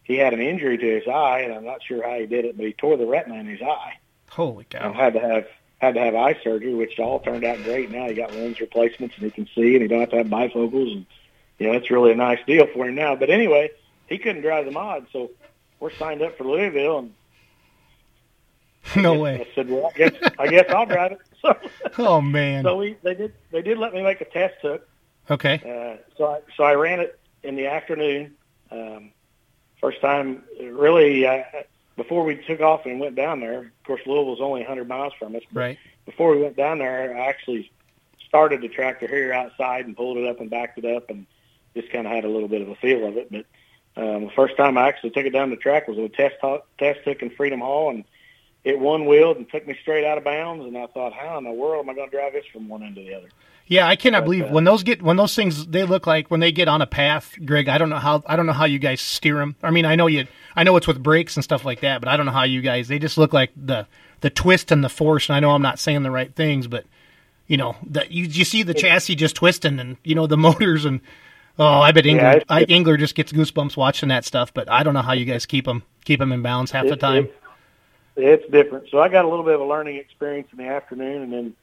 [0.04, 2.56] he had an injury to his eye, and I'm not sure how he did it,
[2.56, 3.94] but he tore the retina in his eye.
[4.30, 4.94] Holy and cow.
[4.94, 5.48] had to have
[5.80, 7.92] had to have eye surgery, which all turned out great.
[7.92, 10.28] Now he got lens replacements and he can see, and he don't have to have
[10.28, 11.06] bifocals, and
[11.60, 13.16] you know it's really a nice deal for him now.
[13.16, 13.70] But anyway,
[14.08, 15.32] he couldn't drive the mod, so
[15.80, 17.14] we're signed up for Louisville, and
[18.96, 19.42] No I way.
[19.42, 21.20] I said, well, I guess I guess I'll drive it.
[21.44, 21.56] So,
[22.00, 22.64] Oh, man.
[22.64, 24.88] so we they did they did let me make a test hook.
[25.30, 25.62] Okay.
[25.64, 28.34] Uh, so I so I ran it in the afternoon.
[28.72, 29.12] Um,
[29.80, 31.28] first time, really.
[31.28, 31.44] Uh,
[31.98, 35.36] before we took off and went down there, of course, Louisville's only 100 miles from
[35.36, 35.42] us.
[35.52, 35.78] but Right.
[36.06, 37.70] before we went down there, I actually
[38.28, 41.26] started the tractor here outside and pulled it up and backed it up and
[41.76, 43.32] just kind of had a little bit of a feel of it.
[43.32, 43.46] But
[44.02, 46.36] um, the first time I actually took it down the track was a test
[46.78, 48.04] test hook in Freedom Hall, and
[48.64, 50.66] it one wheeled and took me straight out of bounds.
[50.66, 52.84] And I thought, how in the world am I going to drive this from one
[52.84, 53.30] end to the other?
[53.70, 56.52] Yeah, I cannot believe when those get when those things they look like when they
[56.54, 57.68] get on a path, Greg.
[57.68, 59.56] I don't know how I don't know how you guys steer them.
[59.62, 60.26] I mean, I know you
[60.56, 62.62] I know it's with brakes and stuff like that, but I don't know how you
[62.62, 62.88] guys.
[62.88, 63.86] They just look like the
[64.22, 65.28] the twist and the force.
[65.30, 66.86] And I know I'm not saying the right things, but
[67.48, 70.86] you know that you you see the chassis just twisting and you know the motors
[70.86, 71.02] and
[71.60, 74.54] oh, I bet Engler I, Engler just gets goosebumps watching that stuff.
[74.54, 76.96] But I don't know how you guys keep them keep them in bounds half the
[76.96, 77.26] time.
[77.26, 77.34] it-
[78.20, 78.90] it's different.
[78.90, 81.54] So I got a little bit of a learning experience in the afternoon, and then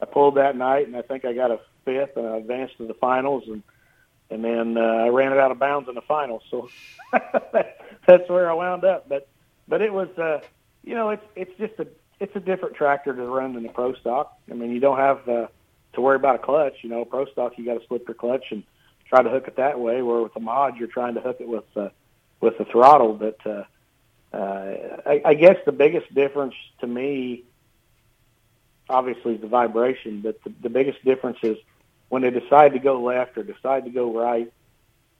[0.00, 2.86] I pulled that night, and I think I got a fifth, and I advanced to
[2.86, 3.62] the finals, and
[4.30, 6.42] and then uh, I ran it out of bounds in the finals.
[6.50, 6.68] So
[8.06, 9.08] that's where I wound up.
[9.08, 9.28] But
[9.66, 10.40] but it was, uh,
[10.84, 11.86] you know, it's it's just a
[12.20, 14.38] it's a different tractor to run than the pro stock.
[14.50, 15.46] I mean, you don't have uh,
[15.94, 16.74] to worry about a clutch.
[16.82, 18.64] You know, pro stock you got to slip your clutch and
[19.08, 20.02] try to hook it that way.
[20.02, 21.88] Where with the mod, you're trying to hook it with uh,
[22.40, 23.14] with the throttle.
[23.14, 23.64] But uh,
[24.32, 27.44] uh, I, I guess the biggest difference to me,
[28.88, 30.20] obviously, the vibration.
[30.20, 31.56] But the, the biggest difference is
[32.08, 34.52] when they decide to go left or decide to go right.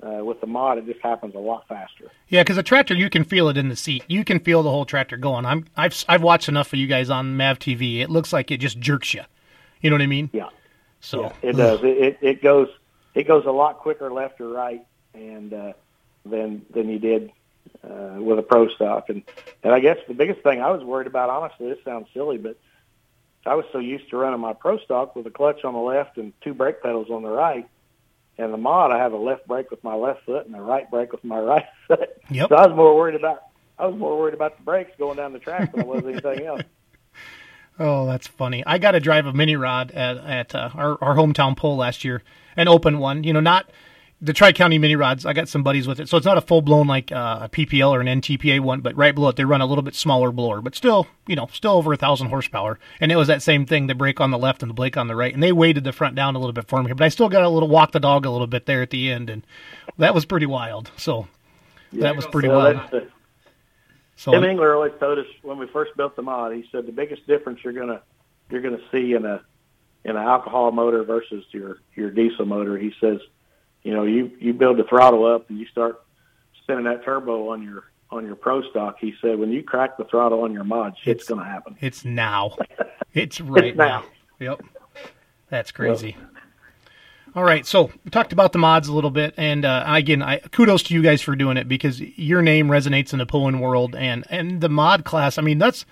[0.01, 2.09] Uh, with the mod, it just happens a lot faster.
[2.29, 4.05] Yeah, because a tractor you can feel it in the seat.
[4.07, 5.45] You can feel the whole tractor going.
[5.45, 7.99] I'm I've I've watched enough of you guys on Mav TV.
[7.99, 9.23] It looks like it just jerks you.
[9.81, 10.31] You know what I mean?
[10.33, 10.51] Yeah.
[11.01, 11.81] So Yeah, it does.
[11.83, 12.69] It, it it goes
[13.17, 15.73] it goes a lot quicker left or right, and uh,
[16.25, 17.33] than than you did
[17.83, 19.09] uh, with a pro stock.
[19.09, 19.23] And
[19.63, 22.57] and I guess the biggest thing I was worried about, honestly, this sounds silly, but
[23.47, 26.19] I was so used to running my pro stock with a clutch on the left
[26.19, 27.69] and two brake pedals on the right.
[28.37, 30.89] And the mod, I have a left brake with my left foot and a right
[30.91, 32.11] brake with my right foot.
[32.31, 32.49] Yep.
[32.51, 33.45] So I was more worried about
[33.79, 36.47] I was more worried about the brakes going down the track than I was anything
[36.47, 36.63] else.
[37.81, 38.65] Oh, that's funny.
[38.67, 42.05] I got to drive a mini rod at, at uh, our, our hometown pole last
[42.05, 42.25] year,
[42.57, 43.23] an open one.
[43.23, 43.71] You know, not
[44.21, 45.25] the Tri County mini rods.
[45.25, 47.49] I got some buddies with it, so it's not a full blown like uh, a
[47.49, 50.33] PPL or an NTPA one, but right below it they run a little bit smaller
[50.33, 52.79] blower, but still, you know, still over a thousand horsepower.
[53.01, 55.07] And it was that same thing: the brake on the left and the brake on
[55.07, 56.93] the right, and they weighted the front down a little bit for me.
[56.93, 59.11] But I still got a little walk the dog a little bit there at the
[59.11, 59.47] end, and
[59.99, 60.91] that was pretty wild.
[60.97, 61.29] So
[61.93, 62.91] that was pretty Well, wild.
[62.91, 63.07] the-
[64.17, 66.53] So Tim Engler always told us when we first built the mod.
[66.53, 68.03] He said the biggest difference you're gonna
[68.51, 69.43] you're gonna see in a
[70.05, 72.77] in an alcohol motor versus your your diesel motor.
[72.77, 73.21] He says,
[73.83, 76.03] you know, you you build the throttle up and you start
[76.63, 78.97] spinning that turbo on your on your pro stock.
[79.01, 81.77] He said when you crack the throttle on your mod, shit's It's- gonna happen.
[81.81, 82.57] It's now.
[83.15, 83.85] It's right now.
[83.87, 84.05] now.
[84.39, 84.61] Yep.
[85.49, 86.17] That's crazy.
[87.35, 90.39] All right, so we talked about the mods a little bit, and uh, again, I
[90.39, 93.95] kudos to you guys for doing it because your name resonates in the pulling world,
[93.95, 95.39] and and the mod class.
[95.39, 95.85] I mean, that's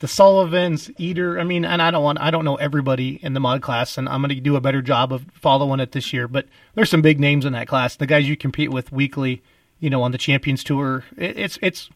[0.00, 1.38] the Sullivans, Eater.
[1.38, 4.08] I mean, and I don't want, I don't know everybody in the mod class, and
[4.08, 6.26] I'm going to do a better job of following it this year.
[6.26, 7.96] But there's some big names in that class.
[7.96, 9.42] The guys you compete with weekly,
[9.78, 11.04] you know, on the Champions Tour.
[11.16, 11.90] It, it's it's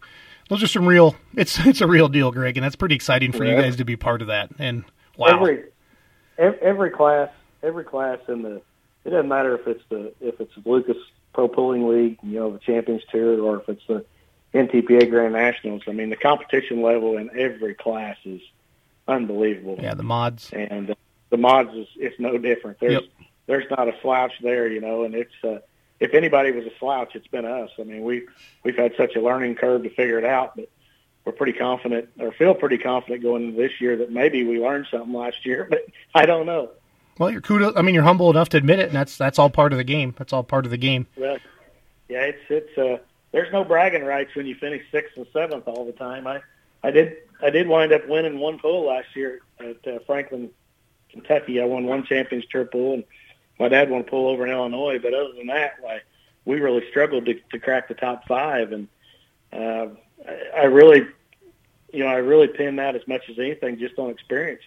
[0.48, 1.16] those are some real.
[1.34, 3.96] It's it's a real deal, Greg, and that's pretty exciting for you guys to be
[3.96, 4.50] part of that.
[4.58, 4.84] And
[5.16, 5.64] wow, Every
[6.38, 7.30] every class
[7.62, 8.60] every class in the
[9.04, 10.96] it doesn't matter if it's the if it's the Lucas
[11.32, 14.04] Pro Pulling League, you know, the Champions Tour, or if it's the
[14.54, 15.82] NTPA Grand Nationals.
[15.88, 18.40] I mean, the competition level in every class is
[19.08, 19.78] unbelievable.
[19.80, 20.50] yeah, the mods.
[20.52, 20.94] and uh,
[21.30, 22.78] the mods is it's no different.
[22.80, 23.02] There's Yep.
[23.46, 25.58] there's not a slouch there, you know, and it's uh,
[26.00, 27.70] if anybody was a slouch, it's been us.
[27.78, 28.26] I mean, we
[28.62, 30.68] we've had such a learning curve to figure it out, but
[31.24, 34.86] we're pretty confident or feel pretty confident going into this year that maybe we learned
[34.90, 35.80] something last year, but
[36.14, 36.70] I don't know.
[37.18, 37.74] Well, you're kudos.
[37.76, 39.84] I mean, you're humble enough to admit it, and that's that's all part of the
[39.84, 40.14] game.
[40.16, 41.06] That's all part of the game.
[41.16, 41.38] Well,
[42.08, 42.98] yeah, it's it's uh,
[43.34, 46.24] there's no bragging rights when you finish sixth and seventh all the time.
[46.28, 46.40] I
[46.84, 50.50] I did I did wind up winning one pool last year at uh, Franklin,
[51.10, 51.60] Kentucky.
[51.60, 53.04] I won one Champions Tour pool, and
[53.58, 55.00] my dad won a pool over in Illinois.
[55.02, 56.04] But other than that, like
[56.44, 58.86] we really struggled to, to crack the top five, and
[59.52, 59.88] uh,
[60.24, 61.04] I, I really,
[61.92, 64.62] you know, I really pin that as much as anything just on experience,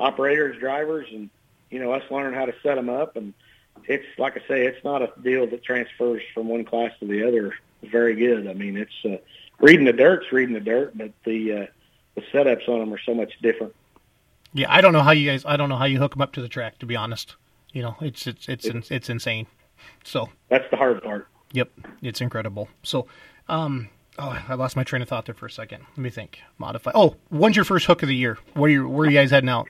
[0.00, 1.28] operators, drivers, and
[1.70, 3.34] you know us learning how to set them up and
[3.88, 7.28] it's like I say, it's not a deal that transfers from one class to the
[7.28, 7.52] other
[7.90, 8.48] very good.
[8.48, 9.16] I mean, it's uh,
[9.58, 11.66] reading the dirt's reading the dirt, but the uh,
[12.14, 13.74] the setups on them are so much different.
[14.52, 15.44] Yeah, I don't know how you guys.
[15.44, 16.78] I don't know how you hook them up to the track.
[16.78, 17.36] To be honest,
[17.72, 19.46] you know, it's it's it's it's, it's insane.
[20.04, 21.28] So, That's the hard part.
[21.52, 21.70] yep,
[22.00, 22.68] it's incredible.
[22.82, 23.06] So,
[23.48, 25.84] um, oh, I lost my train of thought there for a second.
[25.90, 26.40] Let me think.
[26.58, 26.92] Modify.
[26.94, 28.38] Oh, when's your first hook of the year?
[28.54, 29.68] Where you where are you guys heading out?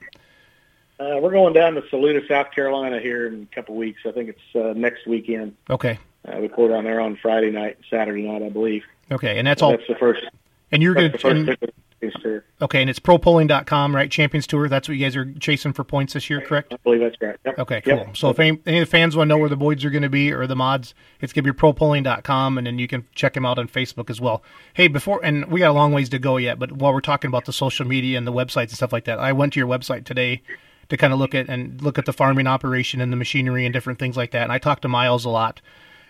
[0.99, 4.01] Uh, we're going down to Saluda, South Carolina here in a couple weeks.
[4.07, 5.55] I think it's uh, next weekend.
[5.69, 8.83] Okay, Uh, we pull down there on Friday night, Saturday night, I believe.
[9.11, 9.71] okay, and that's all.
[9.71, 10.25] That's the first.
[10.73, 11.11] And you're gonna.
[11.11, 11.57] first And,
[12.01, 12.45] Champions Tour.
[12.61, 14.11] okay, and it's propulling.com, right?
[14.11, 14.69] Champions Tour.
[14.69, 16.73] That's what you guys are chasing for points this year, correct?
[16.73, 17.37] I believe that's right.
[17.45, 17.59] Yep.
[17.59, 17.97] Okay, cool.
[17.97, 18.17] Yep.
[18.17, 20.03] So if any, any of the fans want to know where the boys are going
[20.03, 23.35] to be or the mods, it's going to be propulling.com, and then you can check
[23.35, 24.43] them out on Facebook as well.
[24.75, 27.29] Hey, before, and we got a long ways to go yet, but while we're talking
[27.29, 29.69] about the social media and the websites and stuff like that, I went to your
[29.69, 30.43] website today
[30.89, 33.73] to kind of look at and look at the farming operation and the machinery and
[33.73, 34.43] different things like that.
[34.43, 35.61] And I talked to Miles a lot.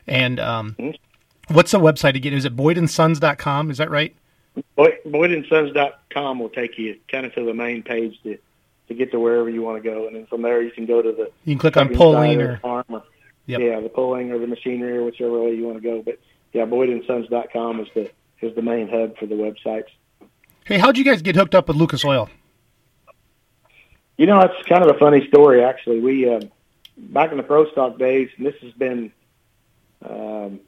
[0.08, 0.76] And um,
[1.48, 2.32] what's the website again?
[2.32, 3.70] Is it boydandsons.com?
[3.70, 4.14] Is that right?
[4.74, 8.38] Boyd, BoydandSons.com will take you kind of to the main page to
[8.88, 11.02] to get to wherever you want to go, and then from there you can go
[11.02, 12.84] to the You can click on polling or or
[13.48, 13.60] Yep.
[13.60, 16.02] yeah, the polling or the machinery or whichever way you want to go.
[16.02, 16.18] But
[16.52, 19.88] yeah, BoydandSons.com is the is the main hub for the websites.
[20.64, 22.28] hey, how'd you guys get hooked up with Lucas Oil?
[24.16, 26.00] You know, it's kind of a funny story actually.
[26.00, 26.40] We uh,
[26.96, 29.12] back in the pro stock days, and this has been
[30.08, 30.60] um,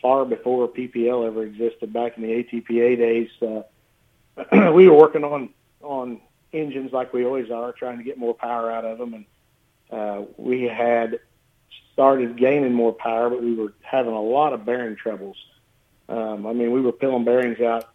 [0.00, 1.92] far before PPL ever existed.
[1.92, 5.50] Back in the ATPA days, uh, we were working on
[5.82, 6.20] on
[6.52, 9.24] engines like we always are, trying to get more power out of them, and
[9.90, 11.20] uh, we had
[11.92, 15.36] started gaining more power, but we were having a lot of bearing troubles.
[16.08, 17.92] Um, I mean, we were peeling bearings out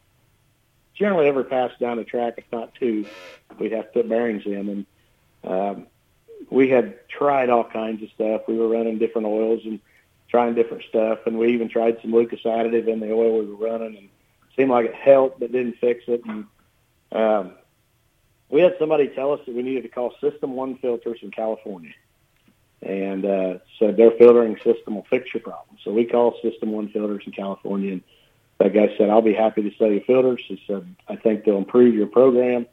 [0.98, 3.06] generally every pass down the track, if not two,
[3.60, 4.70] we'd have to put bearings in.
[4.70, 4.86] And
[5.44, 5.88] um,
[6.50, 8.42] we had tried all kinds of stuff.
[8.48, 9.80] We were running different oils and
[10.38, 13.70] trying different stuff, and we even tried some Lucas additive in the oil we were
[13.72, 16.22] running, and it seemed like it helped, but didn't fix it.
[16.26, 16.46] And
[17.12, 17.54] um,
[18.48, 21.96] we had somebody tell us that we needed to call System One Filters in California,
[22.84, 25.78] and uh, said their filtering system will fix your problem.
[25.84, 28.04] So we called System One Filters in California, and
[28.60, 31.58] that guy said, "I'll be happy to sell you filters." He said, "I think they'll
[31.58, 32.68] improve your program,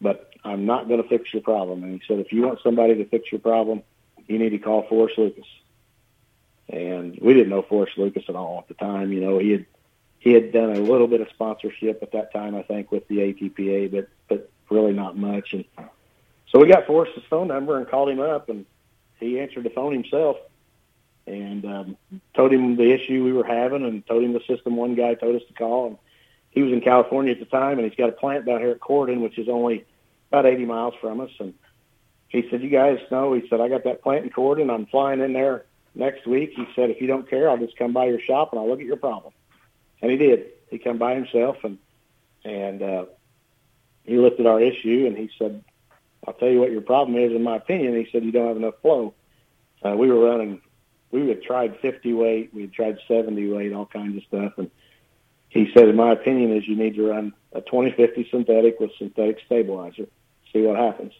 [0.00, 2.94] but I'm not going to fix your problem." And he said, "If you want somebody
[2.94, 3.82] to fix your problem,
[4.28, 5.44] you need to call Forrest Lucas."
[6.72, 9.12] And we didn't know Forrest Lucas at all at the time.
[9.12, 9.66] You know, he had
[10.18, 13.18] he had done a little bit of sponsorship at that time, I think, with the
[13.18, 15.52] ATPA, but but really not much.
[15.52, 15.64] And
[16.48, 18.64] so we got Forrest's phone number and called him up, and
[19.20, 20.38] he answered the phone himself
[21.26, 21.96] and um,
[22.34, 25.36] told him the issue we were having, and told him the system one guy told
[25.36, 25.88] us to call.
[25.88, 25.98] And
[26.50, 28.80] he was in California at the time, and he's got a plant down here at
[28.80, 29.84] Corydon, which is only
[30.30, 31.30] about 80 miles from us.
[31.38, 31.52] And
[32.28, 34.72] he said, "You guys know," he said, "I got that plant in Corydon.
[34.72, 37.92] I'm flying in there next week." He said, "If you don't care, I'll just come
[37.92, 39.32] by your shop and I'll look at your problem."
[40.00, 40.46] And he did.
[40.70, 41.78] He come by himself and
[42.44, 43.04] and uh,
[44.04, 45.62] he looked at our issue and he said,
[46.26, 47.32] "I'll tell you what your problem is.
[47.32, 49.14] In my opinion, he said you don't have enough flow.
[49.84, 50.60] Uh, we were running,
[51.10, 54.70] we had tried 50 weight, we had tried 70 weight, all kinds of stuff, and
[55.48, 59.38] he said, in my opinion, is you need to run a 2050 synthetic with synthetic
[59.44, 60.06] stabilizer,
[60.52, 61.12] see what happens.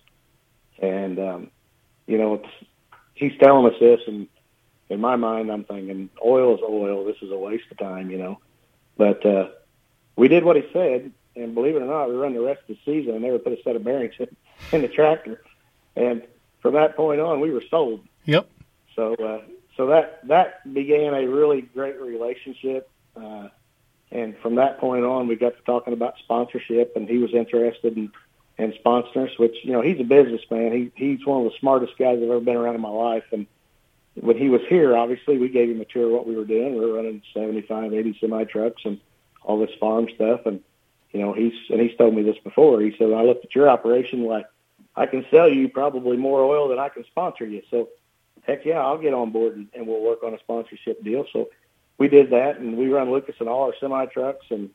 [0.78, 1.50] And um,
[2.06, 2.68] you know, it's,
[3.14, 4.28] he's telling us this, and
[4.88, 7.04] in my mind, I'm thinking, oil is oil.
[7.04, 8.38] This is a waste of time, you know.
[8.96, 9.48] But uh,
[10.16, 12.76] we did what he said, and believe it or not, we run the rest of
[12.76, 14.28] the season and never put a set of bearings in,
[14.70, 15.42] in the tractor.
[15.96, 16.22] And
[16.60, 18.06] from that point on, we were sold.
[18.26, 18.48] Yep.
[18.94, 19.40] So, uh,
[19.76, 22.90] so that that began a really great relationship.
[23.16, 23.48] Uh,
[24.10, 27.96] and from that point on, we got to talking about sponsorship, and he was interested
[27.96, 29.38] in sponsoring us.
[29.38, 30.72] Which you know, he's a businessman.
[30.72, 33.24] He he's one of the smartest guys I've ever been around in my life.
[33.32, 33.46] And
[34.14, 36.74] when he was here, obviously, we gave him a tour of what we were doing.
[36.74, 39.00] We were running 75, 80 semi trucks and
[39.42, 40.42] all this farm stuff.
[40.46, 40.60] And
[41.12, 42.80] you know, he's and he's told me this before.
[42.80, 44.46] He said, I looked at your operation, like
[44.96, 47.62] I can sell you probably more oil than I can sponsor you.
[47.70, 47.88] So,
[48.42, 51.24] heck yeah, I'll get on board and, and we'll work on a sponsorship deal.
[51.32, 51.48] So,
[51.98, 54.70] we did that, and we run Lucas and all our semi trucks and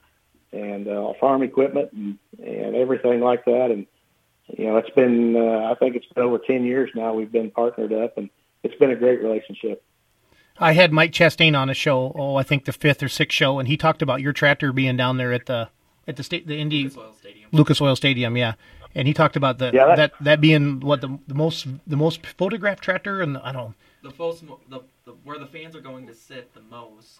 [0.52, 3.70] and uh, farm equipment and and everything like that.
[3.72, 3.86] And
[4.48, 7.14] you know, it's been uh, I think it's been over ten years now.
[7.14, 8.30] We've been partnered up, and
[8.64, 9.84] it's been a great relationship.
[10.60, 12.12] I had Mike Chastain on a show.
[12.16, 14.98] Oh, I think the fifth or sixth show, and he talked about your tractor being
[14.98, 15.70] down there at the
[16.08, 17.50] at the state the Indy Lucas Oil Stadium.
[17.52, 18.38] Lucas Oil Stadium.
[18.38, 18.54] Yeah,
[18.96, 21.98] and he talked about the Yeah, that- that that being what the the most the
[21.98, 23.76] most photographed tractor, and I don't.
[24.04, 27.20] The, most, the, the where the fans are going to sit the most.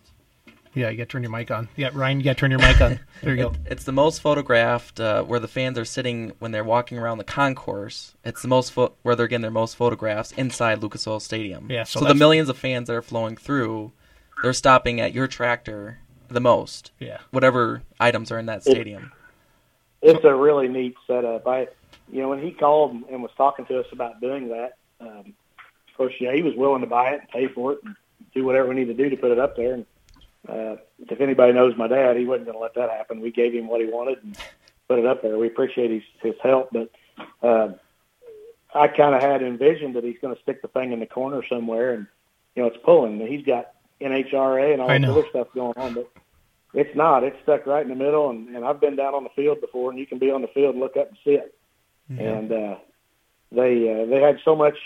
[0.74, 1.70] Yeah, you got to turn your mic on.
[1.76, 3.00] Yeah, Ryan, you got to turn your mic on.
[3.22, 3.54] There you go.
[3.66, 7.24] It's the most photographed uh, where the fans are sitting when they're walking around the
[7.24, 8.14] concourse.
[8.24, 11.68] It's the most fo- where they're getting their most photographs inside Lucas Oil Stadium.
[11.72, 13.92] Yeah, so so, the millions of fans that are flowing through,
[14.44, 16.92] they're stopping at your tractor the most.
[17.00, 17.18] Yeah.
[17.32, 19.12] Whatever items are in that stadium.
[20.02, 21.48] it's a really neat setup.
[21.48, 21.68] I,
[22.12, 25.34] you know, when he called and was talking to us about doing that, um,
[25.90, 27.96] of course, yeah, he was willing to buy it and pay for it and
[28.36, 29.74] do whatever we need to do to put it up there.
[29.74, 29.86] And
[30.48, 33.22] uh, if anybody knows my dad, he wasn't going to let that happen.
[33.22, 34.38] We gave him what he wanted and
[34.88, 35.38] put it up there.
[35.38, 36.90] We appreciate his his help, but
[37.42, 37.74] uh,
[38.74, 41.42] I kind of had envisioned that he's going to stick the thing in the corner
[41.48, 42.08] somewhere, and
[42.56, 43.20] you know, it's pulling.
[43.28, 46.10] He's got NHRA and all this other stuff going on, but
[46.74, 47.24] it's not.
[47.24, 49.90] It's stuck right in the middle, and, and I've been down on the field before,
[49.90, 51.54] and you can be on the field and look up and see it.
[52.22, 52.76] And uh,
[53.52, 54.78] they uh, they had so much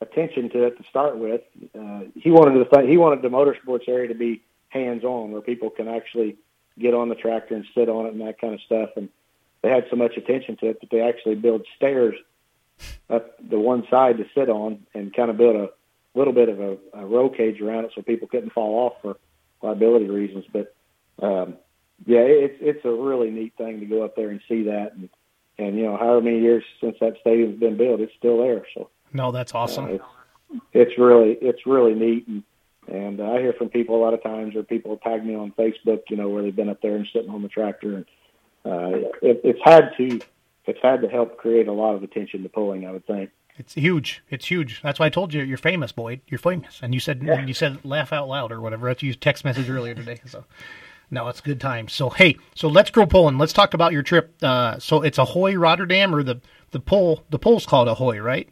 [0.00, 1.42] attention to it to start with.
[1.78, 5.40] Uh, he wanted the th- he wanted the motorsports area to be hands on, where
[5.40, 6.36] people can actually
[6.78, 8.90] get on the tractor and sit on it and that kind of stuff.
[8.96, 9.08] And
[9.62, 12.14] they had so much attention to it that they actually built stairs
[13.10, 15.70] up the one side to sit on and kind of built a
[16.14, 19.16] little bit of a, a roll cage around it so people couldn't fall off for
[19.66, 20.44] liability reasons.
[20.52, 20.74] But
[21.20, 21.56] um,
[22.06, 25.08] yeah, it's it's a really neat thing to go up there and see that, and
[25.58, 28.64] and you know, however many years since that stadium's been built, it's still there.
[28.74, 29.86] So No, that's awesome.
[29.86, 30.04] uh, it's
[30.72, 32.42] it's really it's really neat, and
[32.90, 35.52] and uh, I hear from people a lot of times, or people tag me on
[35.52, 38.04] Facebook, you know, where they've been up there and sitting on the tractor, and
[38.64, 40.20] uh, it, it's had to
[40.66, 42.86] it's had to help create a lot of attention to pulling.
[42.86, 43.30] I would think.
[43.56, 44.22] It's huge.
[44.30, 44.80] It's huge.
[44.82, 46.20] That's why I told you you're famous, Boyd.
[46.28, 48.86] You're famous, and you said you said laugh out loud or whatever.
[48.88, 50.20] That's you text message earlier today.
[50.26, 50.44] So,
[51.10, 51.88] no, it's good time.
[51.88, 53.36] So hey, so let's go pulling.
[53.36, 54.32] Let's talk about your trip.
[54.42, 58.48] Uh, so it's Ahoy Rotterdam, or the the pull the pull's called Ahoy, right?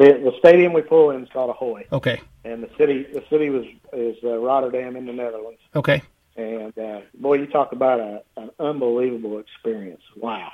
[0.00, 3.50] The the stadium we pull in is called Ahoy, Okay, and the city the city
[3.50, 5.60] was is uh, Rotterdam in the Netherlands.
[5.76, 6.02] okay.
[6.36, 10.00] And uh, boy, you talk about a, an unbelievable experience.
[10.16, 10.52] Wow,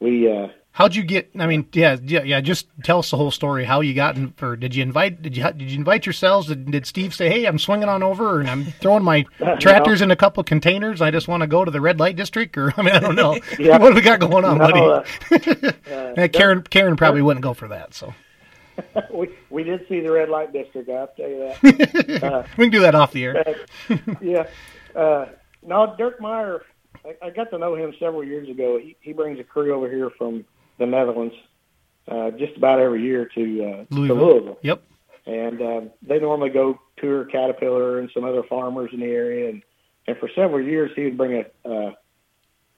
[0.00, 1.30] we uh, How'd you get?
[1.38, 2.40] I mean, yeah, yeah, yeah.
[2.42, 3.64] Just tell us the whole story.
[3.64, 5.22] How you got, in, or did you invite?
[5.22, 6.48] Did you did you invite yourselves?
[6.48, 9.24] Did, did Steve say, "Hey, I'm swinging on over and I'm throwing my
[9.60, 11.00] tractors in a couple containers.
[11.00, 12.58] I just want to go to the red light district"?
[12.58, 13.38] Or I mean, I don't know.
[13.58, 13.78] Yeah.
[13.78, 14.78] what do we got going on, buddy?
[14.80, 17.94] No, uh, Eh, Karen, Karen probably wouldn't go for that.
[17.94, 18.12] So
[19.12, 20.88] we we did see the red light district.
[20.88, 22.22] I'll tell you that.
[22.22, 23.56] uh, we can do that off the air.
[24.20, 24.46] yeah.
[24.94, 25.26] Uh,
[25.62, 26.62] no, Dirk Meyer,
[27.04, 28.78] I, I got to know him several years ago.
[28.78, 30.44] He, he brings a crew over here from
[30.78, 31.34] the Netherlands
[32.06, 34.16] uh, just about every year to, uh, Louisville.
[34.16, 34.58] to Louisville.
[34.62, 34.82] Yep.
[35.26, 39.50] And um, they normally go tour Caterpillar and some other farmers in the area.
[39.50, 39.62] And,
[40.06, 41.92] and for several years, he would bring a, uh,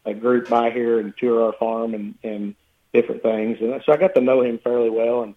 [0.05, 2.55] a group by here and tour our farm and and
[2.93, 3.59] different things.
[3.61, 5.23] And so I got to know him fairly well.
[5.23, 5.35] And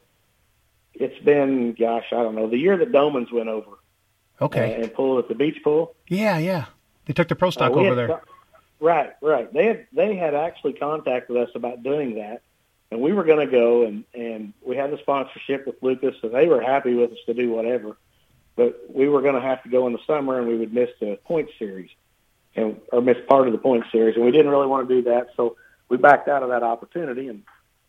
[0.94, 3.72] it's been, gosh, I don't know, the year that Domans went over
[4.42, 4.76] Okay.
[4.76, 5.96] uh, and pulled at the beach pull.
[6.08, 6.66] yeah, yeah.
[7.06, 8.22] They took the pro stock Uh, over had there.
[8.80, 9.52] Right, right.
[9.54, 12.42] They had they had actually contacted us about doing that,
[12.92, 16.34] and we were going to go, and and we had the sponsorship with Lucas, and
[16.34, 17.96] they were happy with us to do whatever,
[18.56, 20.90] but we were going to have to go in the summer, and we would miss
[21.00, 21.90] the point series,
[22.56, 25.10] and or miss part of the point series, and we didn't really want to do
[25.10, 25.56] that, so
[25.90, 27.44] we backed out of that opportunity, and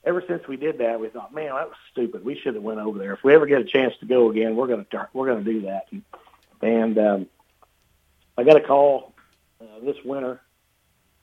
[0.05, 2.25] ever since we did that, we thought, man, that was stupid.
[2.25, 3.15] We should have went over there.
[3.15, 5.87] If we ever get a chance to go again, we're to we're to do that,
[5.91, 6.03] and,
[6.63, 7.27] and um,
[8.37, 9.13] I got a call
[9.61, 10.41] uh, this winter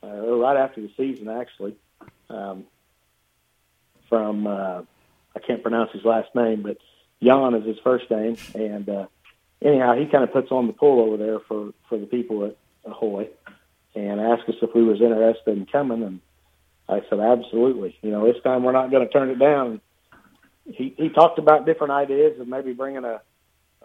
[0.03, 1.75] uh, right after the season, actually,
[2.29, 2.65] um,
[4.09, 4.81] from uh,
[5.35, 6.77] I can't pronounce his last name, but
[7.21, 9.05] Jan is his first name, and uh,
[9.61, 12.57] anyhow, he kind of puts on the pull over there for for the people at
[12.85, 13.29] Ahoy,
[13.95, 16.19] and asked us if we was interested in coming, and
[16.91, 17.97] I said absolutely.
[18.01, 19.81] You know, this time we're not going to turn it down.
[20.65, 23.21] He he talked about different ideas of maybe bringing a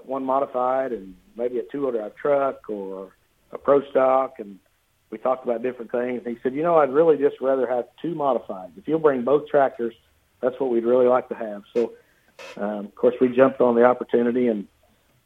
[0.05, 3.13] one modified and maybe a two wheel drive truck or
[3.53, 4.59] a pro stock and
[5.11, 6.23] we talked about different things.
[6.25, 8.77] And he said, you know, I'd really just rather have two modifieds.
[8.77, 9.95] If you'll bring both tractors,
[10.41, 11.63] that's what we'd really like to have.
[11.73, 11.93] So,
[12.57, 14.67] um, of course, we jumped on the opportunity, and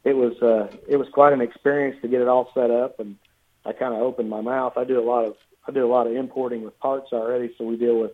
[0.03, 2.99] it was uh, it was quite an experience to get it all set up.
[2.99, 3.17] And
[3.65, 4.73] I kind of opened my mouth.
[4.77, 5.35] I do a lot of
[5.67, 8.11] I do a lot of importing with parts already, so we deal with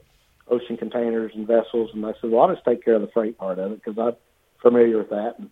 [0.50, 1.92] ocean containers and vessels.
[1.94, 3.98] And I said, well, I'll just take care of the freight part of it because
[3.98, 4.16] I'm
[4.62, 5.36] familiar with that.
[5.40, 5.50] And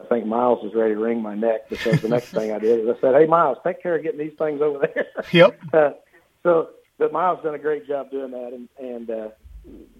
[0.00, 2.80] I think Miles was ready to wring my neck because the next thing I did
[2.80, 5.60] is I said, "Hey, Miles, take care of getting these things over there." Yep.
[5.72, 5.90] uh,
[6.42, 9.28] so, but Miles done a great job doing that, and and uh,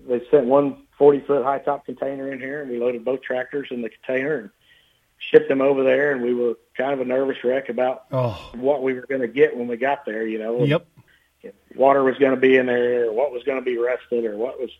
[0.08, 3.68] they sent one 40 foot high top container in here, and we loaded both tractors
[3.70, 4.50] in the container and
[5.18, 6.12] shipped them over there.
[6.12, 9.28] And we were kind of a nervous wreck about Oh, what we were going to
[9.28, 10.26] get when we got there.
[10.26, 10.86] You know, yep.
[11.42, 14.24] If water was going to be in there, or what was going to be rusted,
[14.24, 14.70] or what was.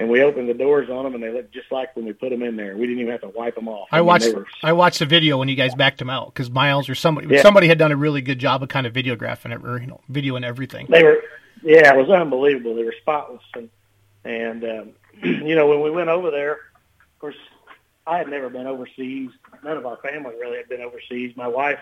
[0.00, 2.30] And we opened the doors on them, and they looked just like when we put
[2.30, 2.76] them in there.
[2.76, 3.88] We didn't even have to wipe them off.
[3.90, 6.50] I mean, watched were I watched the video when you guys backed them out because
[6.52, 7.42] Miles or somebody Yeah.
[7.42, 10.00] somebody had done a really good job of kind of videographing it, or you know,
[10.08, 10.86] video and everything.
[10.88, 11.20] they were
[11.64, 13.68] yeah it was unbelievable they were spotless and
[14.24, 14.90] and um,
[15.44, 17.34] you know when we went over there of course
[18.06, 19.30] i had never been overseas
[19.64, 21.80] none of our family really had been overseas my wife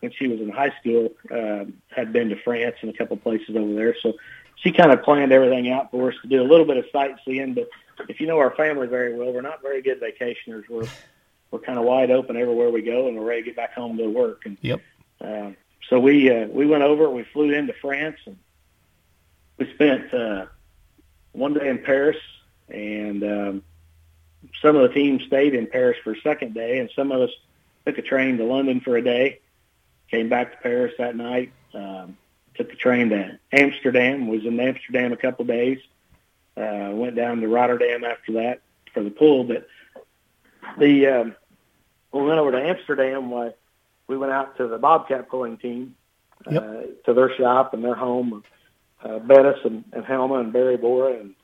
[0.00, 3.56] when she was in high school um, had been to france and a couple places
[3.56, 4.14] over there so
[4.56, 7.54] she kind of planned everything out for us to do a little bit of sightseeing
[7.54, 7.68] but
[8.08, 10.88] if you know our family very well we're not very good vacationers we're
[11.50, 13.96] we're kind of wide open everywhere we go and we're ready to get back home
[13.96, 14.80] to work and Yep.
[15.20, 15.50] uh,
[15.88, 17.08] so we uh, we went over.
[17.08, 18.36] We flew into France, and
[19.56, 20.46] we spent uh,
[21.32, 22.16] one day in Paris.
[22.68, 23.62] And um,
[24.60, 27.30] some of the team stayed in Paris for a second day, and some of us
[27.84, 29.38] took a train to London for a day.
[30.10, 31.52] Came back to Paris that night.
[31.74, 32.16] Um,
[32.54, 34.28] took the train to Amsterdam.
[34.28, 35.78] Was in Amsterdam a couple of days.
[36.56, 38.60] Uh, went down to Rotterdam after that
[38.94, 39.44] for the pull.
[39.44, 39.66] But
[40.78, 41.36] the um,
[42.12, 43.30] we went over to Amsterdam.
[43.30, 43.52] Why?
[44.06, 45.96] we went out to the Bobcat pulling team
[46.48, 46.62] Yep.
[46.62, 48.44] uh, to their shop and their home.
[49.02, 51.34] Uh, Bettis and, and Helma and Barry Bora and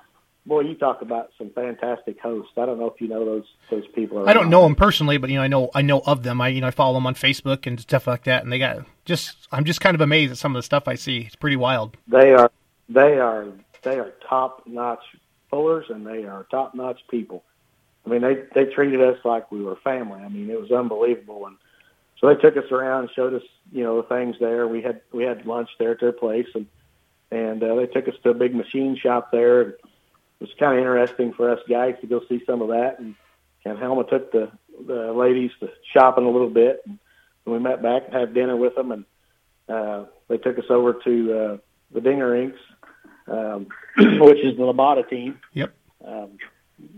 [0.46, 2.52] boy, you talk about some fantastic hosts.
[2.56, 4.28] I don't know if you know those those people.
[4.28, 4.50] I don't not.
[4.50, 6.40] know them personally, but you know, I know I know of them.
[6.40, 8.84] I you know I follow them on Facebook and stuff like that, and they got
[9.04, 11.20] just I'm just kind of amazed at some of the stuff I see.
[11.20, 11.96] It's pretty wild.
[12.08, 12.50] They are
[12.88, 13.46] they are
[13.82, 15.02] they are top notch
[15.50, 17.44] pullers and they are top notch people.
[18.04, 20.20] I mean, they they treated us like we were family.
[20.20, 21.46] I mean, it was unbelievable.
[21.46, 21.56] And
[22.20, 24.66] so they took us around and showed us, you know, the things there.
[24.66, 26.66] We had we had lunch there at their place, and
[27.30, 29.62] and uh, they took us to a big machine shop there.
[29.62, 29.74] And
[30.42, 32.98] was kind of interesting for us guys to go see some of that.
[32.98, 33.14] And
[33.64, 34.50] and Helma took the
[34.86, 36.82] the ladies to shopping a little bit.
[36.86, 36.98] And
[37.46, 39.04] we met back and had dinner with them, and
[39.68, 41.56] uh, they took us over to uh,
[41.92, 42.58] the Dinger Inks,
[43.26, 43.66] um,
[43.96, 45.40] which is the Labata team.
[45.54, 45.72] Yep.
[46.06, 46.38] Um,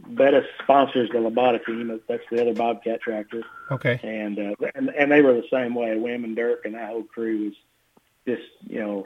[0.06, 2.00] Bettis sponsors the Labata team.
[2.08, 4.00] That's the other Bobcat tractor, Okay.
[4.02, 5.96] and uh, and and they were the same way.
[5.96, 7.54] Wim and Dirk and that whole crew was
[8.26, 9.04] just you know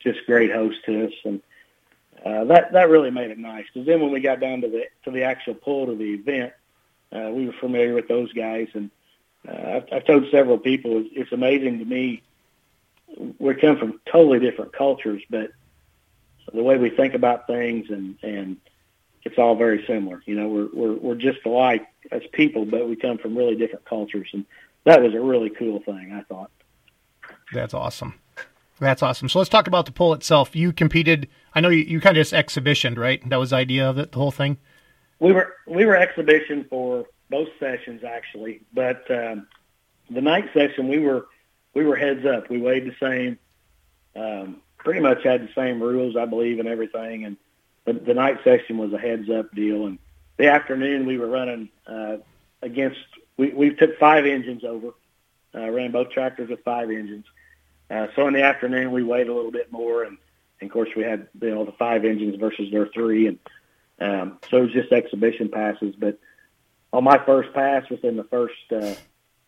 [0.00, 1.40] just great hosts to us, and
[2.24, 3.64] uh, that that really made it nice.
[3.72, 6.52] Because then when we got down to the to the actual pull to the event,
[7.12, 8.90] uh, we were familiar with those guys, and
[9.48, 12.22] uh, I've, I've told several people it's, it's amazing to me.
[13.38, 15.50] We come from totally different cultures, but
[16.52, 18.56] the way we think about things and and
[19.24, 20.22] it's all very similar.
[20.26, 23.84] You know, we're we're we're just alike as people, but we come from really different
[23.84, 24.44] cultures, and
[24.84, 26.12] that was a really cool thing.
[26.12, 26.50] I thought.
[27.52, 28.14] That's awesome.
[28.78, 29.28] That's awesome.
[29.28, 30.56] So let's talk about the pull itself.
[30.56, 31.28] You competed.
[31.54, 33.26] I know you, you kind of just exhibitioned, right?
[33.28, 34.58] That was the idea of it, the whole thing.
[35.20, 39.46] We were we were exhibition for both sessions actually, but um,
[40.10, 41.26] the night session we were
[41.74, 42.50] we were heads up.
[42.50, 43.38] We weighed the same.
[44.14, 47.24] Um, pretty much had the same rules, I believe, and everything.
[47.24, 47.36] And
[47.84, 49.98] the, the night session was a heads up deal, and
[50.36, 52.16] the afternoon we were running uh,
[52.60, 52.98] against.
[53.36, 54.88] We we took five engines over,
[55.54, 57.26] uh, ran both tractors with five engines.
[57.92, 60.16] Uh, so in the afternoon we weighed a little bit more, and,
[60.60, 63.38] and of course we had you know the five engines versus their three, and
[64.00, 65.94] um, so it was just exhibition passes.
[65.96, 66.18] But
[66.92, 68.94] on my first pass, within the first, uh,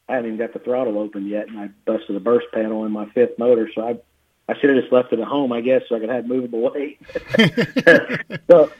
[0.08, 2.92] I hadn't even got the throttle open yet, and I busted a burst panel in
[2.92, 3.70] my fifth motor.
[3.74, 3.98] So I,
[4.46, 6.70] I should have just left it at home, I guess, so I could have movable
[6.70, 7.00] weight.
[8.50, 8.70] so,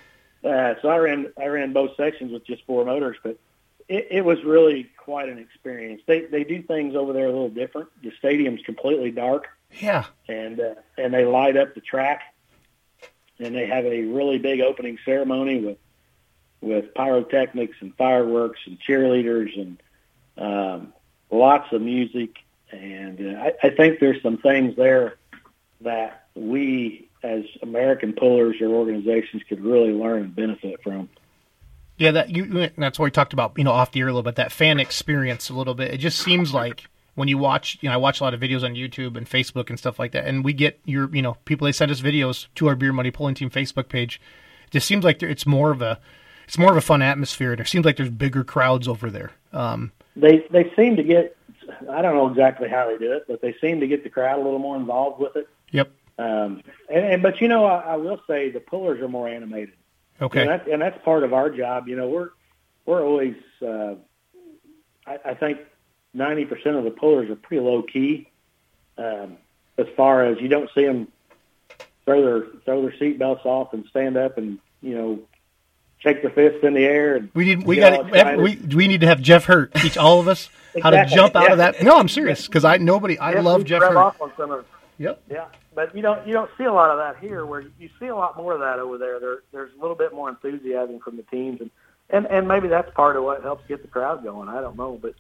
[0.44, 3.38] uh, so I ran, I ran both sections with just four motors, but
[3.88, 6.02] it, it was really quite an experience.
[6.06, 7.88] They they do things over there a little different.
[8.02, 9.48] The stadium's completely dark,
[9.80, 10.04] Yeah.
[10.28, 12.22] and uh, and they light up the track,
[13.38, 15.78] and they have a really big opening ceremony with
[16.60, 19.82] with pyrotechnics and fireworks and cheerleaders and
[20.38, 20.92] um,
[21.30, 22.36] lots of music.
[22.70, 25.16] And uh, I, I think there's some things there
[25.82, 31.08] that we as American pullers or organizations could really learn and benefit from.
[31.96, 34.22] Yeah, that you that's what we talked about, you know, off the air a little
[34.22, 35.94] bit, that fan experience a little bit.
[35.94, 38.62] It just seems like when you watch, you know, I watch a lot of videos
[38.64, 41.64] on YouTube and Facebook and stuff like that, and we get your, you know, people
[41.66, 44.20] they send us videos to our Beer Money Pulling Team Facebook page.
[44.66, 46.00] It just seems like there- it's more of a
[46.46, 47.52] it's more of a fun atmosphere.
[47.52, 49.30] and It seems like there's bigger crowds over there.
[49.52, 51.36] Um, They they seem to get
[51.90, 54.38] I don't know exactly how they do it, but they seem to get the crowd
[54.38, 55.48] a little more involved with it.
[55.70, 55.90] yep.
[56.18, 59.74] Um, and, and but you know, I, I will say the pullers are more animated.
[60.20, 60.42] Okay.
[60.42, 61.88] And, that, and that's part of our job.
[61.88, 62.28] You know, we're
[62.86, 63.34] we're always.
[63.60, 63.94] Uh,
[65.06, 65.58] I, I think
[66.14, 68.28] ninety percent of the pullers are pretty low key.
[68.96, 69.36] Um,
[69.76, 71.08] as far as you don't see them
[72.04, 75.18] throw their throw their seatbelts off and stand up and you know
[75.98, 77.16] shake their fists in the air.
[77.16, 78.40] And We need we got excited.
[78.40, 80.48] we do we need to have Jeff Hurt teach all of us
[80.82, 81.82] how to jump out of that.
[81.82, 83.96] No, I'm serious because I nobody I Yeah, love Jeff Hurt.
[83.96, 84.64] off on some of
[84.98, 85.22] Yep.
[85.28, 87.44] Yeah, but you don't you don't see a lot of that here.
[87.44, 89.18] Where you see a lot more of that over there.
[89.18, 91.70] There there's a little bit more enthusiasm from the teams, and
[92.10, 94.48] and and maybe that's part of what helps get the crowd going.
[94.48, 95.14] I don't know, but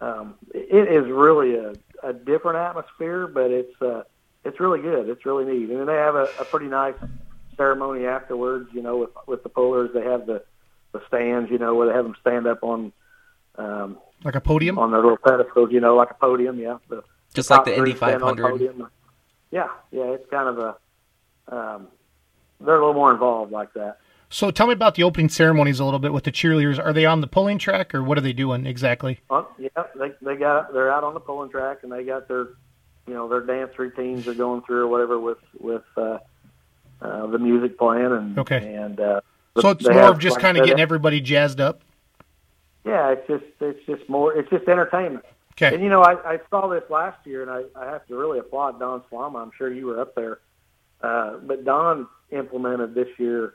[0.00, 1.72] um, it is really a,
[2.02, 4.02] a different atmosphere, but it's uh,
[4.44, 5.08] it's really good.
[5.08, 6.94] It's really neat, and then they have a, a pretty nice
[7.56, 8.70] ceremony afterwards.
[8.72, 10.42] You know, with with the pullers, they have the
[10.92, 11.50] the stands.
[11.50, 12.92] You know, where they have them stand up on
[13.56, 14.78] um, Like a podium.
[14.78, 15.70] on their little pedestals.
[15.72, 16.58] You know, like a podium.
[16.58, 17.02] Yeah, the
[17.34, 18.86] Just like the Indy 500.
[19.50, 20.76] Yeah, yeah, it's kind of a.
[21.54, 21.88] Um,
[22.60, 23.98] they're a little more involved like that.
[24.32, 26.82] So tell me about the opening ceremonies a little bit with the cheerleaders.
[26.82, 29.18] Are they on the pulling track or what are they doing exactly?
[29.28, 32.50] Well, yeah, they they got they're out on the pulling track and they got their,
[33.08, 36.18] you know, their dance routines they're going through or whatever with with uh,
[37.02, 38.74] uh, the music playing and Okay.
[38.74, 39.20] and uh,
[39.60, 41.82] So it's more of just kind of getting everybody jazzed up.
[42.84, 45.24] Yeah, it's just it's just more it's just entertainment.
[45.54, 45.74] Okay.
[45.74, 48.38] And you know, I, I saw this last year, and I, I have to really
[48.38, 49.42] applaud Don Slama.
[49.42, 50.38] I'm sure you were up there,
[51.02, 53.54] uh, but Don implemented this year.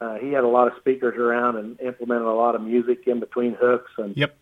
[0.00, 3.18] Uh, he had a lot of speakers around and implemented a lot of music in
[3.20, 4.36] between hooks, and Yep.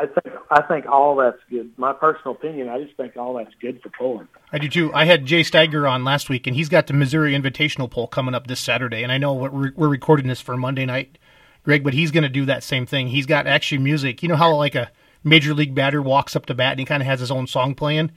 [0.00, 1.70] I think I think all that's good.
[1.76, 4.26] My personal opinion, I just think all that's good for pulling.
[4.50, 4.90] I do too.
[4.94, 8.34] I had Jay Steiger on last week, and he's got the Missouri Invitational Pull coming
[8.34, 9.02] up this Saturday.
[9.02, 11.18] And I know we're, we're recording this for Monday night,
[11.62, 13.08] Greg, but he's going to do that same thing.
[13.08, 14.22] He's got actually music.
[14.22, 14.90] You know how like a
[15.22, 17.74] major league batter walks up to bat and he kind of has his own song
[17.74, 18.12] playing.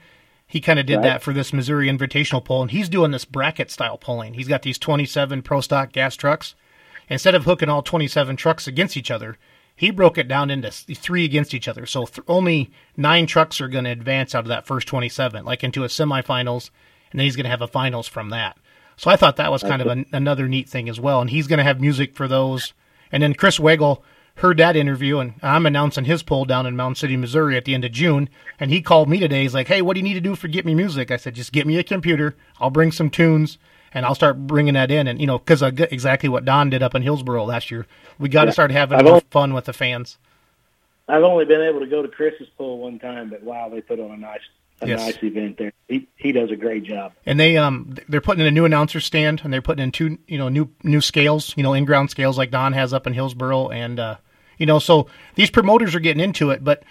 [0.48, 1.04] He kind of did Right.
[1.04, 4.36] that for this Missouri Invitational Pull, and he's doing this bracket style pulling.
[4.36, 6.56] He's got these 27 pro stock gas trucks.
[7.10, 9.38] Instead of hooking all 27 trucks against each other,
[9.76, 11.86] he broke it down into three against each other.
[11.86, 15.64] So th- only nine trucks are going to advance out of that first 27, like
[15.64, 16.70] into a semifinals,
[17.12, 18.58] and then he's going to have a finals from that.
[18.98, 21.20] So I thought that was kind of an, another neat thing as well.
[21.20, 22.74] And he's going to have music for those.
[23.12, 24.02] And then Chris Weigel
[24.36, 27.74] heard that interview, and I'm announcing his pull down in Mound City, Missouri at the
[27.74, 28.30] end of June.
[28.60, 29.44] And he called me today.
[29.44, 31.12] He's like, hey, what do you need to do for Get Me Music?
[31.12, 32.36] I said, just get me a computer.
[32.60, 33.58] I'll bring some tunes.
[33.96, 36.94] And I'll start bringing that in, and you know, because exactly what Don did up
[36.96, 37.88] in Hillsboro last year,
[38.20, 38.54] we got to Yeah.
[38.54, 40.18] start having more fun with the fans.
[41.08, 44.00] I've only been able to go to Chris's pull one time, but wow, they put
[44.00, 44.42] on a nice
[44.82, 45.00] a Yes.
[45.00, 45.72] nice event there.
[45.88, 47.14] He he does a great job.
[47.26, 50.18] and they um they're putting in a new announcer stand and they're putting in two
[50.28, 53.14] you know new new scales you know in ground scales like Don has up in
[53.14, 54.16] Hillsboro and uh
[54.58, 56.84] you know so these promoters are getting into it but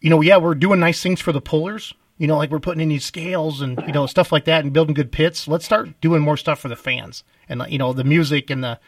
[0.00, 2.82] you know yeah we're doing nice things for the pullers you know like we're putting
[2.82, 6.00] in these scales and you know stuff like that and building good pits let's start
[6.00, 7.24] doing more stuff for the fans.
[7.48, 8.78] And you know the music and the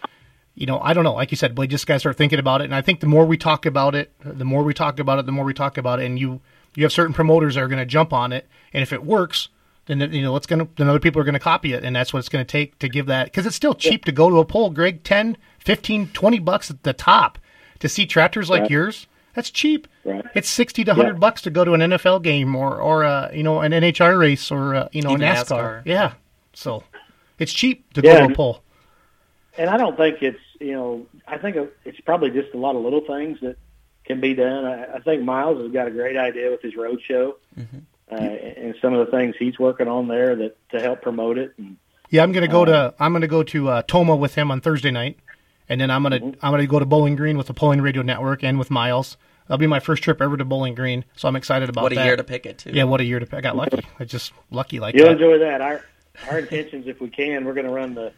[0.54, 1.14] you know I don't know.
[1.14, 2.64] Like you said we just gotta start thinking about it.
[2.64, 5.26] And I think the more we talk about it the more we talk about it
[5.26, 6.06] the more we talk about it.
[6.06, 6.40] And you
[6.74, 8.46] you have certain promoters that are going to jump on it.
[8.72, 9.48] And if it works
[9.86, 11.84] then you know it's going to then other people are going to copy it.
[11.84, 14.12] And that's what it's going to take to give that because it's still cheap to
[14.12, 15.02] go to a pull greg.
[15.04, 17.38] 10 15 20 bucks at the top
[17.78, 18.70] to see tractors like Right.
[18.70, 20.24] yours that's cheap Right.
[20.34, 21.18] it's 60 to 100 Yeah.
[21.18, 24.50] bucks to go to an nfl game or or uh, you know an nhr race
[24.50, 25.46] or uh, you know Even NASCAR.
[25.46, 25.82] NASCAR.
[25.86, 26.12] yeah
[26.52, 26.82] so
[27.38, 28.62] It's cheap to Yeah, go to a and- pull.
[29.58, 32.82] and I don't think it's you know I think it's probably just a lot of
[32.82, 33.56] little things that
[34.04, 34.64] can be done.
[34.64, 37.36] I, I think Miles has got a great idea with his road show
[38.10, 41.52] uh, and some of the things he's working on there that to help promote it.
[41.58, 41.76] And
[42.10, 44.90] Yeah, I'm gonna go to I'm gonna go to uh, Tomah with him on Thursday
[44.90, 45.18] night,
[45.70, 46.44] and then I'm gonna Mm-hmm.
[46.44, 49.16] I'm gonna go to Bowling Green with the Pulling Radio Network and with Miles.
[49.46, 51.84] That'll be my first trip ever to Bowling Green, so I'm excited about that.
[51.84, 52.04] What a that.
[52.04, 52.70] year to pick it too.
[52.74, 53.38] Yeah, what a year to pick.
[53.38, 53.80] I got lucky.
[53.98, 55.12] I just lucky like you'll that.
[55.12, 55.60] enjoy that.
[55.62, 55.82] Our
[56.30, 58.12] our intentions, if we can, we're going to run the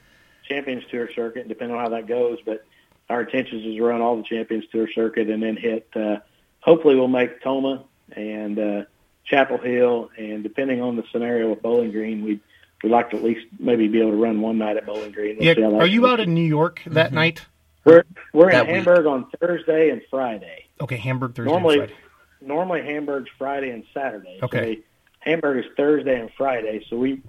[0.48, 2.38] Champions Tour circuit, depending on how that goes.
[2.44, 2.64] But
[3.08, 5.88] our intentions is to run all the Champions Tour circuit and then hit.
[5.94, 6.16] Uh,
[6.60, 7.84] hopefully, we'll make Tomah
[8.14, 8.82] and uh,
[9.24, 12.40] Chapel Hill, and depending on the scenario with Bowling Green, we
[12.82, 15.36] we'd like to at least maybe be able to run one night at Bowling Green.
[15.36, 16.10] We'll Yeah, see that are you goes.
[16.10, 17.14] out in New York that Mm-hmm.
[17.16, 17.46] night?
[17.84, 18.74] We're we're in That week.
[18.76, 20.66] Hamburg on Thursday and Friday.
[20.80, 21.50] Okay, Hamburg Thursday.
[21.50, 22.02] normally, and Friday.
[22.40, 24.38] normally Hamburg's Friday and Saturday.
[24.42, 24.58] Okay.
[24.58, 24.78] So they,
[25.20, 26.84] Hamburg is Thursday and Friday.
[26.88, 27.22] So we,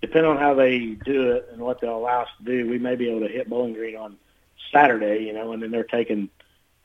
[0.00, 2.96] depending on how they do it and what they'll allow us to do, we may
[2.96, 4.16] be able to hit Bowling Green on
[4.72, 5.24] Saturday.
[5.24, 6.30] You know, and then they're taking.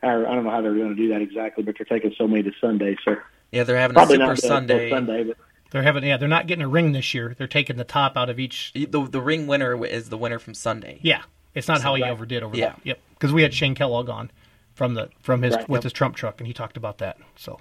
[0.03, 2.27] I I don't know how they're going to do that exactly, but they're taking so
[2.27, 2.97] many to Sunday.
[3.05, 3.15] So
[3.51, 4.89] Yeah, they're having a Super not Sunday.
[4.89, 5.37] Sunday, but
[5.71, 7.35] They're having yeah, they're not getting a ring this year.
[7.37, 8.71] They're taking the top out of each.
[8.73, 10.99] The the ring winner is the winner from Sunday.
[11.01, 12.11] Yeah, it's not how he Right.
[12.11, 12.65] overdid over there.
[12.65, 12.69] Yeah.
[12.71, 12.85] that.
[12.85, 14.31] Yep, because we had Shane Kellogg on
[14.73, 15.67] from the from his Right.
[15.69, 15.83] with Yep.
[15.83, 17.17] his Trump truck, and he talked about that.
[17.35, 17.59] So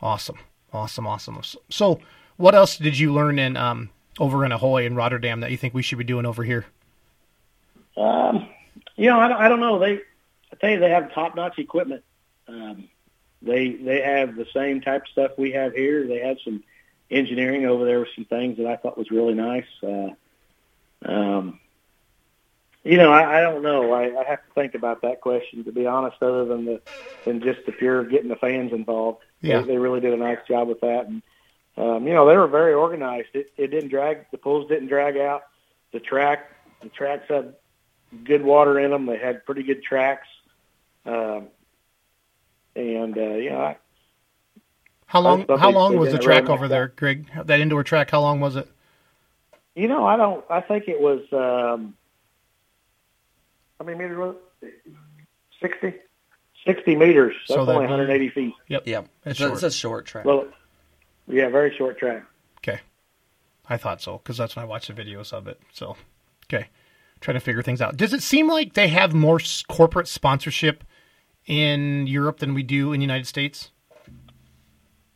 [0.00, 0.38] awesome,
[0.72, 1.40] awesome, awesome.
[1.68, 2.00] So,
[2.36, 5.74] what else did you learn in um over in Ahoy in Rotterdam that you think
[5.74, 6.66] we should be doing over here?
[7.96, 8.48] Um,
[8.96, 9.78] you know, I don't, I don't know.
[9.78, 10.00] They,
[10.52, 12.02] I tell you, they have top-notch equipment.
[12.48, 12.88] Um,
[13.40, 16.06] they they have the same type of stuff we have here.
[16.06, 16.62] They have some
[17.12, 19.66] engineering over there with some things that I thought was really nice.
[19.82, 20.10] Uh,
[21.04, 21.60] um,
[22.84, 23.92] you know, I, I don't know.
[23.92, 26.16] I, I have to think about that question to be honest.
[26.20, 26.80] Other than the
[27.24, 29.60] than just the pure getting the fans involved, Yeah.
[29.60, 31.06] they, they really did a nice job with that.
[31.06, 31.22] And
[31.76, 33.28] um, you know, they were very organized.
[33.34, 34.26] It, it didn't drag.
[34.30, 35.44] The pulls didn't drag out.
[35.92, 36.50] The track,
[36.82, 37.54] the tracks had
[38.24, 39.06] good water in them.
[39.06, 40.26] They had pretty good tracks.
[41.06, 41.48] Um,
[42.74, 43.76] and uh, you know, I,
[45.12, 45.44] How long?
[45.58, 47.26] How long was the track over there, Greg?
[47.44, 48.10] That indoor track.
[48.10, 48.66] How long was it?
[49.74, 50.42] you know, I don't.
[50.48, 51.20] I think it was.
[51.32, 51.94] Um,
[53.78, 54.72] how many meters was it?
[55.60, 55.92] 60?
[56.66, 57.34] 60 meters.
[57.46, 58.54] That's So that'd only be- 180 feet.
[58.68, 58.82] Yep.
[58.86, 59.52] Yeah, It's it's, a, short.
[59.52, 60.24] it's a short track.
[60.24, 60.46] Well,
[61.26, 62.24] yeah, very short track.
[62.58, 62.80] Okay,
[63.68, 65.60] I thought so because that's when I watched the videos of it.
[65.72, 65.96] So,
[66.46, 66.68] okay,
[67.20, 67.98] trying to figure things out.
[67.98, 70.84] Does it seem like they have more corporate sponsorship
[71.46, 73.72] in Europe than we do in the United States?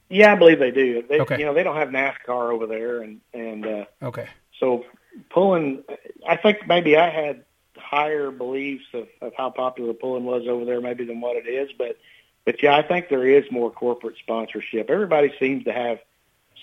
[0.09, 1.03] Yeah, I believe they do.
[1.09, 1.39] They, Okay.
[1.39, 4.29] You know, they don't have NASCAR over there, and and uh, Okay.
[4.61, 4.85] so
[5.31, 5.83] pulling.
[6.29, 7.45] I think maybe I had
[7.77, 11.71] higher beliefs of, of how popular pulling was over there, maybe than what it is.
[11.77, 11.97] But
[12.45, 14.91] but yeah, I think there is more corporate sponsorship.
[14.91, 15.99] Everybody seems to have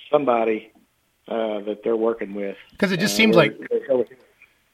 [0.10, 0.72] somebody
[1.28, 2.58] uh, that they're working with.
[2.72, 3.58] Because it just Uh, seems or- like
[3.90, 4.06] or-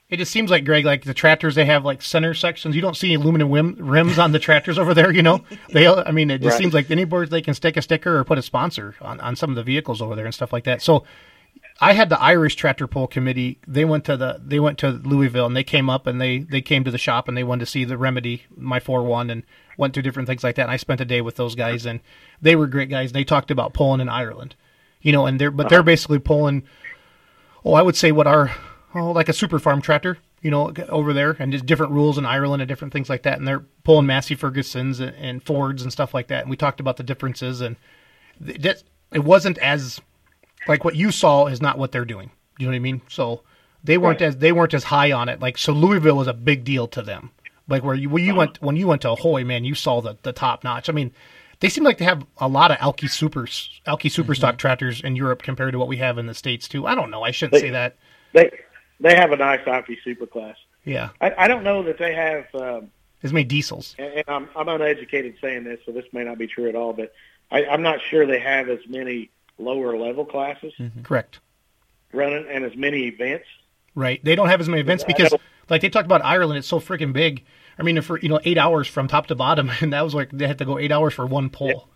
[0.10, 2.76] it just seems like Greg, like the tractors, they have like center sections.
[2.76, 5.12] You don't see aluminum rim, rims on the tractors over there.
[5.12, 5.88] You know, they.
[5.88, 6.58] I mean, it just Right.
[6.58, 9.52] seems like anywhere they can stick a sticker or put a sponsor on on some
[9.52, 10.82] of the vehicles over there and stuff like that.
[10.82, 11.04] So.
[11.82, 13.58] I had the Irish tractor pull committee.
[13.66, 16.60] They went to the they went to Louisville and they came up and they they
[16.60, 19.44] came to the shop and they wanted to see the remedy my four one and
[19.78, 20.64] went through different things like that.
[20.64, 22.02] And I spent a day with those guys and
[22.42, 23.14] they were great guys.
[23.14, 24.56] They talked about pulling in Ireland,
[25.02, 25.86] you know, and they're but they're uh-huh.
[25.86, 26.64] basically pulling.
[27.64, 28.52] Oh, I would say what our
[28.96, 32.26] oh like a super farm tractor, you know, over there and just different rules in
[32.26, 33.38] Ireland and different things like that.
[33.38, 36.42] And they're pulling Massey Fergusons and, and Fords and stuff like that.
[36.42, 37.76] And we talked about the differences and
[38.40, 40.00] that it wasn't as
[40.68, 42.32] like what you saw is not what they're doing.
[42.58, 43.02] You know what I mean?
[43.08, 43.42] So
[43.84, 45.40] they weren't as they weren't as high on it.
[45.40, 47.32] Like so, Louisville was a big deal to them.
[47.68, 48.40] Like where you when you uh-huh.
[48.40, 50.90] went when you went to Ahoy, man, you saw the the top notch.
[50.90, 51.12] I mean,
[51.60, 54.40] they seem like they have a lot of Alki supers Alki super mm-hmm.
[54.40, 56.86] stock tractors in Europe compared to what we have in the states too.
[56.86, 57.24] I don't know.
[57.24, 57.96] I shouldn't They- say that.
[58.34, 58.52] they
[59.00, 60.56] they have a nice Alki Superclass.
[60.86, 62.46] Yeah, I, I don't know that they have.
[62.54, 62.92] Um,
[63.24, 63.96] as many diesels.
[64.00, 66.94] and, and I'm, I'm uneducated saying this, so this may not be true at all,
[66.94, 67.14] but
[67.52, 70.74] I, I'm not sure they have as many lower level classes
[71.04, 71.40] Correct.
[72.14, 73.46] running and as many events.
[73.96, 74.24] Right.
[74.24, 75.34] They don't have as many events because,
[75.70, 77.44] like they talked about Ireland, it's so freaking big.
[77.78, 80.32] I mean, for you know, eight hours from top to bottom, and that was like
[80.32, 81.90] they had to go eight hours for one pull.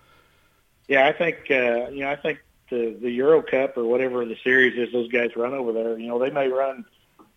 [0.88, 2.39] Yeah, I think uh, you know I think
[2.70, 5.97] the the Euro Cup or whatever the series is those guys run over there.
[5.97, 6.86] You know they may run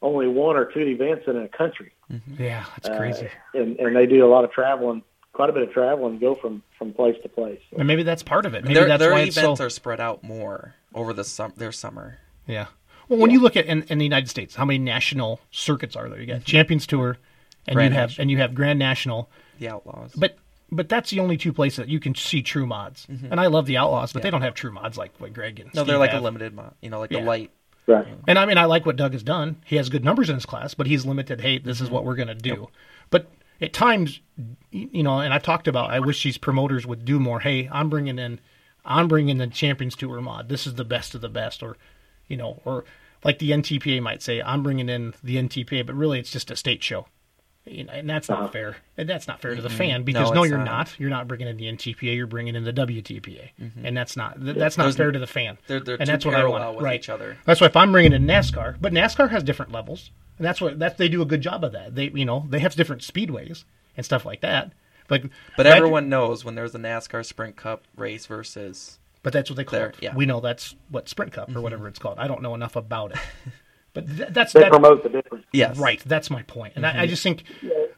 [0.03, 2.43] only one or two events in a country, mm-hmm.
[2.43, 3.29] Yeah, that's uh, crazy.
[3.55, 6.63] and and they do a lot of traveling, quite a bit of traveling, go from
[6.79, 7.61] from place to place.
[7.71, 8.63] So, And maybe that's part of it.
[8.65, 9.65] Maybe their that's their why it's events so.
[9.67, 12.19] are spread out more over the sum- their summer.
[12.47, 12.67] Yeah.
[13.09, 16.09] Well, when you look at in, in the United States, how many national circuits are
[16.09, 16.21] there?
[16.21, 16.45] You got mm-hmm.
[16.45, 17.17] Champions Tour,
[17.67, 18.23] and Grand you have National.
[18.23, 20.13] and you have Grand National, The Outlaws.
[20.17, 20.37] but
[20.73, 23.07] but that's the only two places that you can see true mods.
[23.07, 23.29] Mm-hmm.
[23.31, 25.69] And I love the Outlaws, but they don't have true mods like what Greg and
[25.73, 26.21] no, Steve they're like have.
[26.21, 26.75] a limited mod.
[26.81, 27.21] You know, like Yeah.
[27.21, 27.51] the light.
[27.87, 28.07] Right.
[28.27, 29.63] And I mean, I like what Doug has done.
[29.65, 31.41] He has good numbers in his class, but he's limited.
[31.41, 32.69] Hey, this is what we're going to do.
[33.11, 33.31] But
[33.61, 34.21] at times,
[34.71, 35.91] you know, and I've talked about.
[35.91, 37.41] I wish these promoters would do more.
[37.41, 38.41] Hey, I'm bringing in,
[38.85, 40.49] I'm bringing the Champions Tour mod.
[40.49, 41.77] This is the best of the best, or,
[42.27, 42.85] you know, or
[43.25, 46.57] like the NTPA might say, I'm bringing in the NTPA, but really it's just a
[46.57, 47.07] state show.
[47.67, 48.49] You know, and that's not uh-huh.
[48.49, 48.77] fair.
[48.97, 50.67] And that's not fair to the fan because no, it's you're not.
[50.67, 51.01] not.
[51.01, 52.15] You're not bringing in the NTPA.
[52.15, 53.85] You're bringing in the WTPA, mm-hmm.
[53.85, 55.59] and that's not th- that's not There's- fair to the fan.
[55.67, 56.77] they're- they're and that's what I want.
[56.77, 56.95] with right.
[56.95, 57.37] each other.
[57.45, 60.79] That's why if I'm bringing in NASCAR, but NASCAR has different levels, and that's what
[60.79, 61.95] that they do a good job of that.
[61.95, 63.65] They you know they have different speedways
[63.97, 64.73] and stuff like that.
[65.09, 65.25] Like,
[65.57, 69.57] But that- everyone knows when there's a NASCAR Sprint Cup race versus But that's what
[69.57, 69.97] they call There, it.
[70.01, 70.15] yeah.
[70.15, 71.63] We know that's what Sprint Cup or mm-hmm.
[71.63, 72.19] whatever it's called.
[72.19, 73.19] I don't know enough about it,
[73.97, 75.47] but th- that's They that, promote the difference.
[75.53, 76.03] yes, right.
[76.05, 76.57] That's my point.
[76.57, 77.09] point, and I, I mm-hmm.
[77.09, 77.45] just think,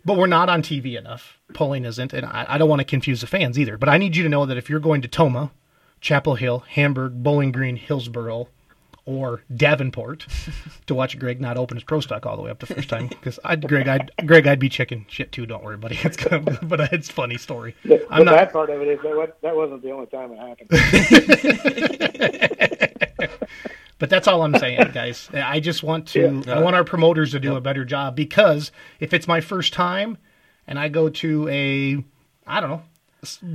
[0.05, 1.39] but we're not on TV enough.
[1.55, 3.77] Pulling isn't, and I, I don't want to confuse the fans either.
[3.77, 5.51] But I need you to know that if you're going to Tomah,
[6.01, 8.49] Chapel Hill, Hamburg, Bowling Green, Hillsboro,
[9.09, 10.27] or Davenport
[10.87, 13.09] to watch Greg not open his pro stock all the way up the first time,
[13.09, 15.47] because I'd Greg, I'd Greg, I'd be checking shit too.
[15.47, 15.99] Don't worry, buddy.
[16.03, 17.75] It's kind of, but it's funny story.
[17.85, 18.35] The, I'm the not.
[18.37, 20.69] bad part of it is that, that wasn't the only time it happened.
[20.69, 20.79] But
[21.77, 21.98] that's
[24.29, 25.29] all I'm saying, guys.
[25.33, 26.43] I just want to.
[26.47, 28.70] I want our promoters to do a better job because
[29.01, 30.18] if it's my first time,
[30.66, 32.05] and I go to a,
[32.47, 32.83] I don't know,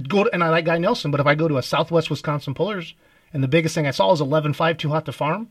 [0.07, 2.53] go to, and I like Guy Nelson, but if I go to a Southwest Wisconsin
[2.53, 2.95] Pullers,
[3.31, 5.49] and the biggest thing I saw is 11.5 too hot to farm.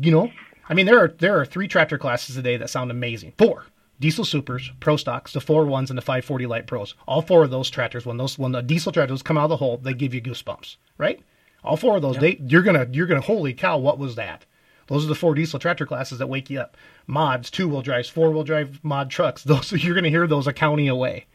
[0.00, 0.30] You know,
[0.68, 3.32] I mean there are there are three tractor classes today that sound amazing.
[3.38, 3.66] Four
[4.02, 6.94] diesel supers, pro stocks, the four ones, and the 540 light pros.
[7.06, 9.56] All four of those tractors, when those when the diesel tractors come out of the
[9.56, 11.22] hole, they give you goosebumps, right?
[11.64, 14.44] All four of those, they you're gonna you're gonna holy cow, what was that?
[14.88, 16.76] Those are the four diesel tractor classes that wake you up.
[17.06, 19.42] Mods, two wheel drives, four wheel drive mod trucks.
[19.44, 21.26] Those you're gonna hear those a county away.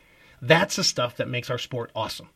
[0.41, 2.29] That's the stuff that makes our sport awesome.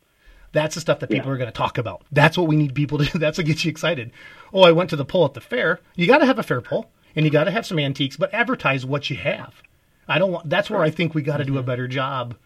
[0.52, 2.02] That's the stuff that people are going to talk about.
[2.12, 3.18] That's what we need people to.
[3.18, 4.12] That's what gets you excited.
[4.52, 5.80] Oh, I went to the pull at the fair.
[5.96, 8.32] You got to have a fair pull, and you got to have some antiques, but
[8.34, 9.62] advertise what you have.
[10.06, 10.50] I don't want.
[10.50, 11.66] That's where I think we got to do a mm-hmm.
[11.66, 12.36] better job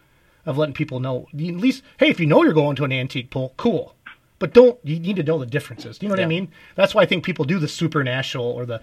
[0.45, 1.27] of letting people know.
[1.33, 3.93] At least, hey, if you know you're going to an antique pull, cool.
[4.39, 5.97] But don't you need to know the differences?
[5.97, 6.49] Do You know what I mean?
[6.75, 8.81] That's why I think people do the super national or the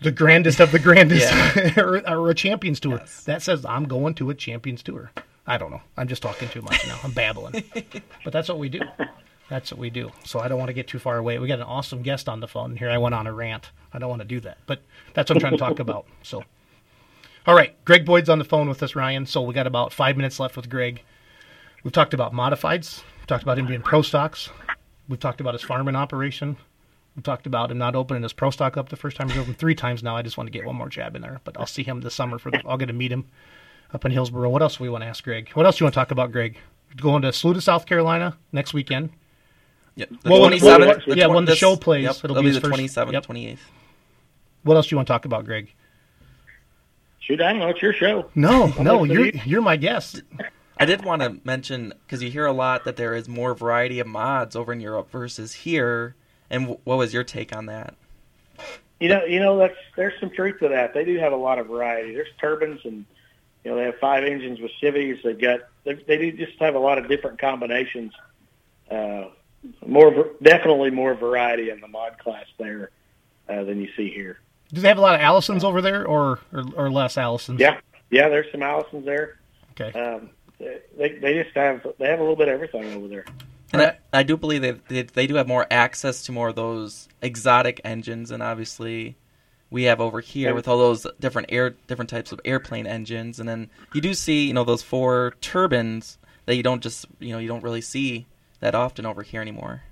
[0.00, 1.32] the grandest of the grandest
[1.78, 2.98] or, or a champions tour.
[2.98, 3.24] Yes.
[3.24, 5.10] That says I'm going to a champions tour.
[5.46, 5.80] I don't know.
[5.96, 6.98] I'm just talking too much now.
[7.02, 7.64] I'm babbling.
[8.24, 8.80] but that's what we do.
[9.48, 10.12] That's what we do.
[10.24, 11.38] So I don't want to get too far away.
[11.38, 12.76] We got an awesome guest on the phone.
[12.76, 13.70] Here I went on a rant.
[13.94, 14.58] I don't want to do that.
[14.66, 14.82] But
[15.14, 16.04] that's what I'm trying to talk about.
[16.22, 16.44] So
[17.48, 19.24] all right, Greg Boyd's on the phone with us, Ryan.
[19.24, 21.02] So we got about five minutes left with Greg.
[21.82, 23.02] We've talked about modifieds.
[23.28, 24.48] We've talked about him being pro stocks.
[25.06, 26.56] We've talked about his farming operation.
[27.14, 29.28] We talked about him not opening his pro stock up the first time.
[29.28, 30.16] He's opened three times now.
[30.16, 32.14] I just want to get one more jab in there, but I'll see him this
[32.14, 32.38] summer.
[32.38, 33.26] For the, I'll get to meet him
[33.92, 34.48] up in Hillsboro.
[34.48, 35.50] What else do we want to ask Greg?
[35.52, 36.56] What else do you want to talk about, Greg?
[36.96, 39.10] Going to Saluda, South Carolina next weekend.
[39.96, 40.08] Yep.
[40.22, 40.62] The Well, 27th.
[40.62, 42.80] well, the yeah, twen- when the show plays, Yep, it'll it'll, be be the first-
[42.80, 43.26] 27th, yep.
[43.26, 43.58] 28th.
[44.62, 45.70] What else do you want to talk about, Greg?
[47.20, 47.68] Shoot, I don't know.
[47.68, 48.30] It's your show.
[48.34, 50.22] No, no, you're you're my guest.
[50.80, 53.98] I did want to mention because you hear a lot that there is more variety
[54.00, 56.14] of mods over in Europe versus here.
[56.50, 57.94] And w- what was your take on that?
[59.00, 60.94] You know, you know, that's there's some truth to that.
[60.94, 62.14] They do have a lot of variety.
[62.14, 63.04] There's turbines, and
[63.64, 65.18] you know, they have five engines with civvies.
[65.22, 68.12] They've got they, they do just have a lot of different combinations.
[68.90, 69.26] Uh,
[69.86, 72.90] more definitely more variety in the mod class there
[73.48, 74.38] uh, than you see here.
[74.72, 77.60] Do they have a lot of Allisons over there, or or, or less Allisons?
[77.60, 77.78] Yeah,
[78.10, 78.28] yeah.
[78.28, 79.38] There's some Allisons there.
[79.72, 79.98] Okay.
[79.98, 83.24] Um, they they just have they have a little bit of everything over there.
[83.72, 86.56] And I, I do believe they, they they do have more access to more of
[86.56, 89.16] those exotic engines, and obviously
[89.70, 93.48] we have over here with all those different air different types of airplane engines, and
[93.48, 97.38] then you do see you know those four turbines that you don't just you know
[97.38, 98.26] you don't really see
[98.60, 99.82] that often over here anymore.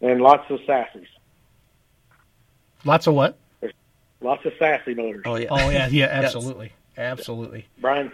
[0.00, 1.06] And lots of sassies,
[2.84, 3.38] Lots of what?
[4.20, 5.22] lots of sassy motors.
[5.24, 5.46] Oh yeah.
[5.50, 6.24] Oh yeah, yeah, Yes.
[6.24, 7.66] absolutely, absolutely.
[7.78, 8.10] Brian,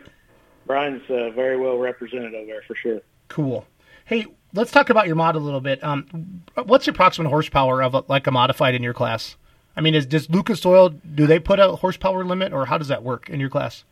[0.69, 3.01] Brian's uh, very well represented over there for sure.
[3.27, 3.67] Cool.
[4.05, 5.83] Hey, let's talk about your mod a little bit.
[5.83, 9.37] Um, what's the approximate horsepower of a, like a modified in your class?
[9.77, 12.89] I mean, is does Lucas Oil do they put a horsepower limit, or how does
[12.89, 13.85] that work in your class?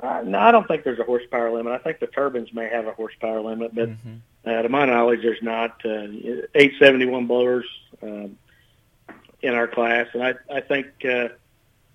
[0.00, 1.72] Uh, no, I don't think there's a horsepower limit.
[1.72, 3.88] I think the turbines may have a horsepower limit, but
[4.44, 5.80] uh, to my knowledge, there's not.
[5.84, 6.06] Uh,
[6.54, 7.64] 871 blowers
[8.02, 8.38] um,
[9.42, 11.28] in our class, and I, I think uh,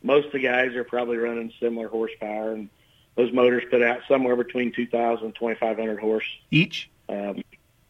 [0.02, 2.70] most of the guys are probably running similar horsepower, and
[3.16, 6.90] those motors put out somewhere between 2,000 and 2,500 horse Each.
[7.10, 7.42] um,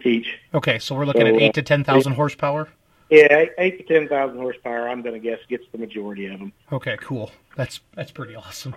[0.06, 0.38] each.
[0.54, 2.68] Okay, so we're looking So, at uh, eight to ten thousand horsepower.
[3.10, 4.90] Yeah, eight, eight to 10,000 horsepower.
[4.90, 6.52] I'm going to guess gets the majority of them.
[6.74, 7.32] Okay, cool.
[7.56, 8.76] That's that's pretty awesome.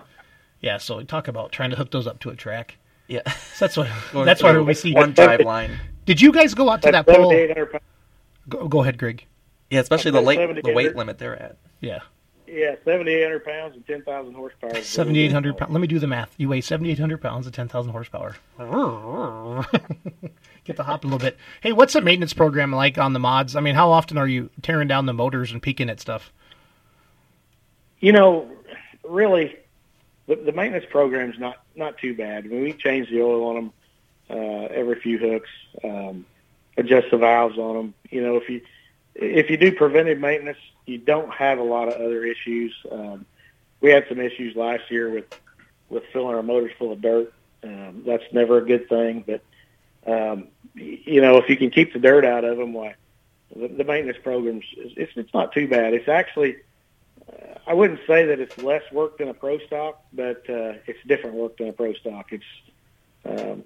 [0.60, 2.76] Yeah, so talk about trying to hook those up to a track.
[3.08, 3.28] Yeah.
[3.28, 3.88] So that's what
[4.24, 4.92] that's why we see.
[4.94, 5.80] one drive line.
[6.04, 7.80] Did you guys go out to that That's pole?
[8.48, 9.24] Go, go ahead, Greg.
[9.70, 11.56] Yeah, especially the Okay, late the weight limit they're at.
[11.80, 12.00] Yeah.
[12.46, 14.82] Yeah, 7,800 pounds and 10,000 horsepower.
[14.82, 15.72] 7,800 pounds.
[15.72, 16.32] Let me do the math.
[16.36, 18.36] You weigh 7,800 pounds and 10,000 horsepower.
[20.64, 21.36] Get the hop a little bit.
[21.60, 23.56] Hey, what's the maintenance program like on the mods?
[23.56, 26.32] I mean, how often are you tearing down the motors and peeking at stuff?
[28.00, 28.50] You know,
[29.04, 29.56] really,
[30.26, 32.44] the, the maintenance program's not not too bad.
[32.44, 33.72] I mean, we change the oil on them
[34.30, 35.50] uh, every few hooks,
[35.84, 36.26] um,
[36.76, 37.94] adjust the valves on them.
[38.10, 38.60] You know, if you
[39.18, 42.74] if you do preventive maintenance, you don't have a lot of other issues.
[42.90, 43.26] Um,
[43.80, 45.26] we had some issues last year with
[45.88, 47.32] with filling our motors full of dirt.
[47.62, 49.42] Um, that's never a good thing, but
[50.06, 52.94] um, you know, if you can keep the dirt out of them, why
[53.54, 55.94] the, the maintenance programs it's it's not too bad.
[55.94, 56.56] It's actually
[57.66, 61.36] I wouldn't say that it's less work than a pro stock, but uh, it's different
[61.36, 62.32] work than a pro stock.
[62.32, 62.44] It's
[63.24, 63.64] um,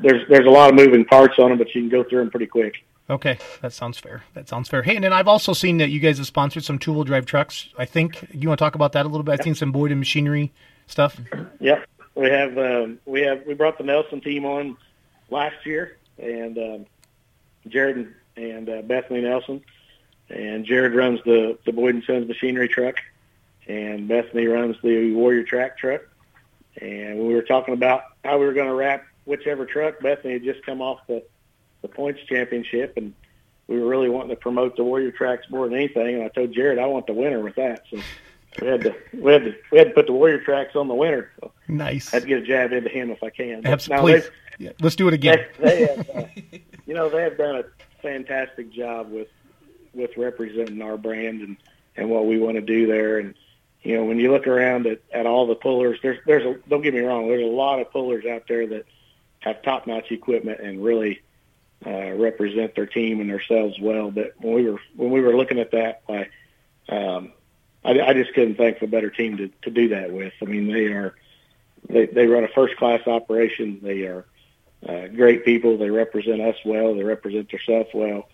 [0.00, 2.30] there's there's a lot of moving parts on them, but you can go through them
[2.30, 2.84] pretty quick.
[3.08, 4.24] Okay, that sounds fair.
[4.32, 4.82] That sounds fair.
[4.82, 7.68] Hey, and then I've also seen that you guys have sponsored some two-wheel drive trucks.
[7.76, 9.32] I think you want to talk about that a little bit.
[9.32, 10.52] I've seen some Boyd and Machinery
[10.86, 11.20] stuff.
[11.60, 14.78] Yep, we have um, we have we brought the Nelson team on
[15.28, 16.86] last year, and um,
[17.68, 19.62] Jared and, and uh, Bethany Nelson,
[20.30, 22.96] and Jared runs the the Boyd and Sons machinery truck,
[23.68, 26.00] and Bethany runs the Warrior track truck.
[26.80, 30.42] And we were talking about how we were going to wrap whichever truck, Bethany had
[30.42, 31.22] just come off the
[31.84, 33.12] the points championship, and
[33.68, 36.14] we were really wanting to promote the Warrior tracks more than anything.
[36.14, 37.98] And I told Jared I want the winner with that, so
[38.62, 40.94] we had to we had to we had to put the Warrior tracks on the
[40.94, 41.30] winner.
[41.40, 42.12] So Nice.
[42.12, 43.60] I had to get a jab into him if I can.
[43.60, 44.22] But Absolutely.
[44.58, 45.44] Yeah, let's do it again.
[45.58, 46.24] they, they have, uh,
[46.86, 47.64] you know, they have done a
[48.00, 49.28] fantastic job with
[49.92, 51.56] with representing our brand and
[51.98, 53.18] and what we want to do there.
[53.18, 53.34] And
[53.82, 56.80] you know, when you look around at, at all the pullers, there's there's a don't
[56.80, 58.86] get me wrong, there's a lot of pullers out there that
[59.40, 61.20] have top notch equipment and really
[61.86, 64.10] uh, represent their team and themselves well.
[64.10, 66.28] But when we were when we were looking at that, I
[66.88, 67.32] um,
[67.84, 70.32] I, I just couldn't think of a better team to, to do that with.
[70.40, 71.14] I mean, they are
[71.88, 73.80] they they run a first class operation.
[73.82, 74.24] They are
[74.86, 75.76] uh, great people.
[75.76, 76.94] They represent us well.
[76.94, 78.28] They represent themselves well,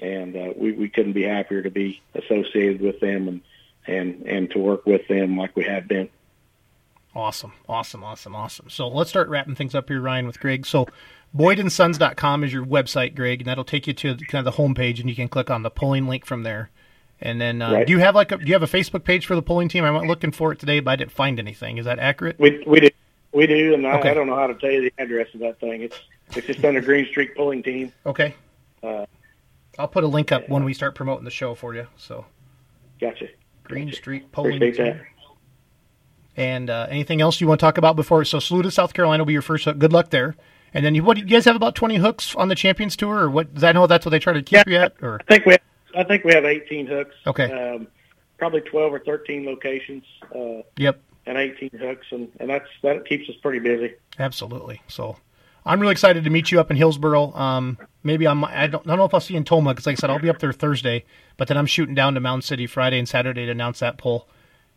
[0.00, 3.40] and uh, we we couldn't be happier to be associated with them and
[3.86, 6.08] and and to work with them like we have been.
[7.14, 8.70] Awesome, awesome, awesome, awesome.
[8.70, 10.64] So let's start wrapping things up here, Ryan, with Greg.
[10.64, 10.86] So
[11.36, 15.08] BoydandSons.com is your website, Greg, and that'll take you to kind of the homepage, and
[15.08, 16.70] you can click on the pulling link from there.
[17.20, 17.86] And then, uh, Right.
[17.86, 19.84] do you have like a, do you have a Facebook page for the pulling team?
[19.84, 21.78] I went looking for it today, but I didn't find anything.
[21.78, 22.36] Is that accurate?
[22.38, 22.88] We we do
[23.32, 24.10] we do, and I, Okay.
[24.10, 25.82] I don't know how to tell you the address of that thing.
[25.82, 25.98] It's
[26.36, 27.92] it's just under Green Streak Pulling Team.
[28.04, 28.34] Okay.
[28.82, 29.06] Uh,
[29.78, 31.86] I'll put a link up when we start promoting the show for you.
[31.96, 32.26] So
[33.00, 33.28] Gotcha.
[33.64, 33.96] Green Gotcha.
[33.96, 34.96] Streak Pulling Appreciate Team.
[34.98, 35.06] that.
[36.36, 38.24] And uh, anything else you want to talk about before?
[38.24, 39.78] So Saluda, South Carolina will be your first hook.
[39.78, 40.34] Good luck there.
[40.74, 43.30] And then you, what, you guys have about 20 hooks on the Champions Tour, or
[43.30, 43.52] what?
[43.54, 44.62] Does I know that's what they try to keep Yeah.
[44.66, 44.94] you at?
[45.02, 45.60] Or I think we have,
[45.94, 47.14] I think we have 18 hooks.
[47.26, 47.50] Okay.
[47.52, 47.86] Um,
[48.38, 50.04] probably 12 or 13 locations.
[50.34, 53.94] Uh, Yep, and 18 hooks, and, and that's that keeps us pretty busy.
[54.18, 54.82] absolutely.
[54.88, 55.16] So
[55.64, 57.32] I'm really excited to meet you up in Hillsboro.
[57.34, 59.86] Um, maybe I'm, I don't, I don't know if I'll see you in Tomah because,
[59.86, 61.04] like I said, I'll be up there Thursday,
[61.36, 64.26] but then I'm shooting down to Mound City Friday and Saturday to announce that pull.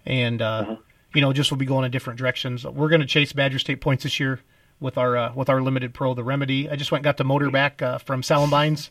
[0.06, 0.76] And, uh,
[1.16, 2.64] you know, just we'll be going in different directions.
[2.66, 4.42] We're going to chase Badger State points this year
[4.80, 6.70] with our uh, with our limited pro, the Remedy.
[6.70, 8.90] I just went and got the motor back uh, from Salamines.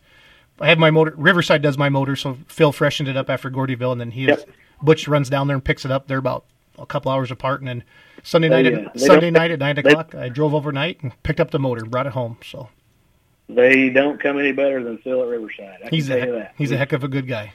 [0.60, 1.14] I have my motor.
[1.16, 4.48] Riverside does my motor, so Phil freshened it up after Gordyville, and then he Yep.
[4.82, 6.06] Butch runs down there and picks it up.
[6.06, 6.44] They're about
[6.78, 7.84] a couple hours apart, and then
[8.22, 11.12] Sunday They, night, uh, at, Sunday night at nine they- o'clock, I drove overnight and
[11.22, 12.38] picked up the motor, brought it home.
[12.44, 12.68] So
[13.48, 15.78] They don't come any better than Phil at Riverside.
[15.84, 16.54] I he's can a tell you that.
[16.56, 17.52] he's a heck of a good guy.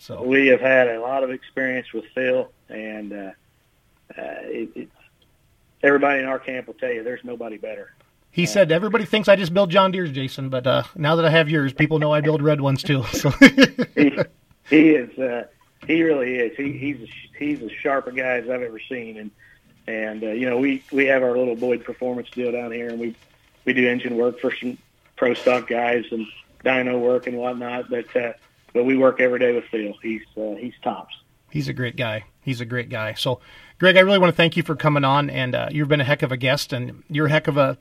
[0.00, 3.16] So We have had a lot of experience with Phil, and uh,
[4.18, 4.92] uh, it, it's
[5.82, 7.92] everybody in our camp will tell you there's nobody better.
[8.30, 11.30] he said everybody thinks I just build John Deere's, Jason, but uh, now that I
[11.30, 13.02] have yours, people know I build red ones too.
[13.12, 13.30] So
[13.94, 14.18] he,
[14.68, 15.44] he is uh,
[15.86, 16.56] he really is.
[16.56, 17.08] He, he's a,
[17.38, 19.30] he's as sharp a guy as I've ever seen, and
[19.86, 22.98] and uh, you know we we have our little Boyd Performance deal down here, and
[23.00, 23.14] we
[23.64, 24.78] we do engine work for some
[25.16, 26.26] pro stock guys and
[26.64, 28.32] dyno work and whatnot, but uh,
[28.72, 29.94] but we work every day with Phil.
[30.02, 31.14] He's uh, he's tops.
[31.50, 32.24] He's a great guy.
[32.40, 33.12] He's a great guy.
[33.14, 33.40] So,
[33.82, 36.04] Greg, I really want to thank you for coming on, and uh, you've been a
[36.04, 37.76] heck of a guest, and you're a heck of a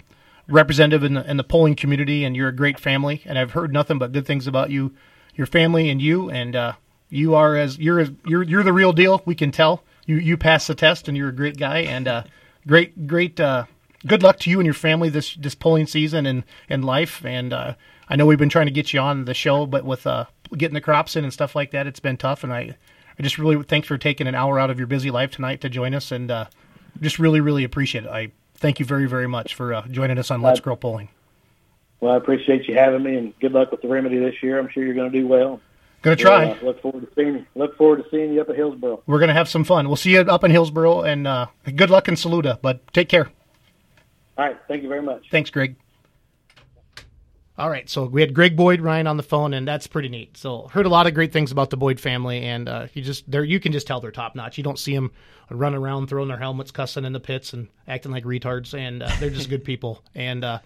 [0.47, 3.21] representative in the, in the pulling community, and you're a great family.
[3.23, 4.95] And I've heard nothing but good things about you,
[5.35, 6.27] your family, and you.
[6.31, 6.73] And uh,
[7.09, 9.21] you are as you're as you're you're the real deal.
[9.25, 12.23] We can tell you you passed the test, and you're a great guy, and uh,
[12.65, 13.39] great great.
[13.39, 13.65] Uh,
[14.07, 17.23] good luck to you and your family this this pulling season and and life.
[17.23, 17.75] And uh,
[18.09, 20.25] I know we've been trying to get you on the show, but with uh,
[20.57, 22.43] getting the crops in and stuff like that, it's been tough.
[22.43, 22.75] And I
[23.21, 25.69] I just really thanks for taking an hour out of your busy life tonight to
[25.69, 26.45] join us, and uh,
[27.01, 28.09] just really, really appreciate it.
[28.09, 31.07] I thank you very, very much for uh, joining us on Let's Go Pulling.
[31.99, 34.57] Well, I appreciate you having me, and good luck with the remedy this year.
[34.57, 35.61] I'm sure you're going to do well.
[36.01, 36.45] Gonna try.
[36.45, 37.45] We'll, uh, look forward to seeing you.
[37.53, 39.03] Look forward to seeing you up at Hillsboro.
[39.05, 39.85] We're gonna have some fun.
[39.85, 41.45] We'll see you up in Hillsboro, and uh,
[41.75, 42.57] good luck in Saluda.
[42.63, 43.29] But take care.
[44.35, 44.57] All right.
[44.67, 45.27] Thank you very much.
[45.29, 45.75] Thanks, Greg.
[47.57, 50.37] All right, so we had Greg Boyd Ryan on the phone, and that's pretty neat.
[50.37, 53.29] So heard a lot of great things about the Boyd family, and uh, you just
[53.29, 54.57] there you can just tell they're top notch.
[54.57, 55.11] You don't see them
[55.49, 59.11] running around throwing their helmets, cussing in the pits, and acting like retards, and uh,
[59.19, 60.03] they're just good people.
[60.15, 60.59] And uh,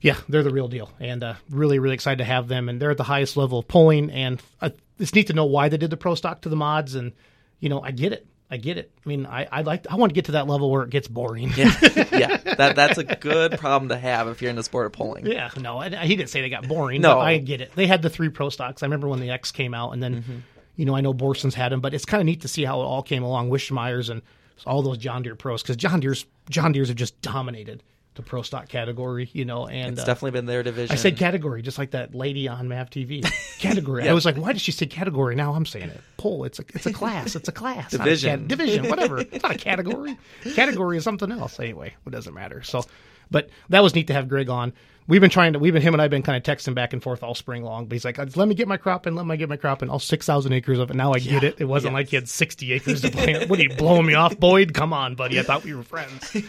[0.00, 2.70] yeah, they're the real deal, and uh, really really excited to have them.
[2.70, 5.68] And they're at the highest level of pulling, and uh, it's neat to know why
[5.68, 7.12] they did the pro stock to the mods, and
[7.58, 8.26] you know I get it.
[8.50, 8.90] I get it.
[9.04, 11.06] I mean, I I like I want to get to that level where it gets
[11.06, 11.52] boring.
[11.56, 11.72] Yeah,
[12.12, 12.36] yeah.
[12.36, 15.24] That that's a good problem to have if you're in the sport of pulling.
[15.26, 17.00] Yeah, no, I, he didn't say they got boring.
[17.00, 17.14] No.
[17.14, 17.72] but I get it.
[17.76, 18.82] They had the three pro stocks.
[18.82, 20.36] I remember when the X came out, and then Mm-hmm.
[20.76, 22.80] you know I know Borson's had them, but it's kind of neat to see how
[22.80, 23.50] it all came along.
[23.50, 24.22] Wishmeyer's and
[24.66, 27.82] all those John Deere pros because John Deere's John Deere's have just dominated
[28.20, 29.28] the pro stock category.
[29.32, 30.92] You know, and It's uh, definitely been their division.
[30.92, 33.22] I said category, just like that lady on Mav TV.
[33.60, 34.08] Category.
[34.08, 35.34] I was like, why did she say category?
[35.34, 36.00] Now I'm saying it.
[36.16, 36.44] Pull.
[36.44, 37.36] It's a it's a class.
[37.36, 37.92] It's a class.
[37.92, 38.40] not a Division.
[38.40, 38.88] cat- division.
[38.88, 39.18] Whatever.
[39.32, 40.16] It's not a category.
[40.54, 41.60] Category is something else.
[41.60, 42.62] Anyway, it doesn't matter.
[42.62, 42.84] So,
[43.30, 44.72] but that was neat to have Greg on.
[45.10, 45.58] We've been trying to.
[45.58, 47.86] We've been him and I've been kind of texting back and forth all spring long.
[47.86, 49.16] But he's like, let me get my crop in.
[49.16, 49.90] Let me get my crop in.
[49.90, 50.94] All six thousand acres of it.
[50.94, 51.56] Now I get it.
[51.58, 53.50] It wasn't like he had sixty acres to plant.
[53.50, 54.72] What are you blowing me off, Boyd?
[54.72, 55.40] Come on, buddy.
[55.40, 56.36] I thought we were friends.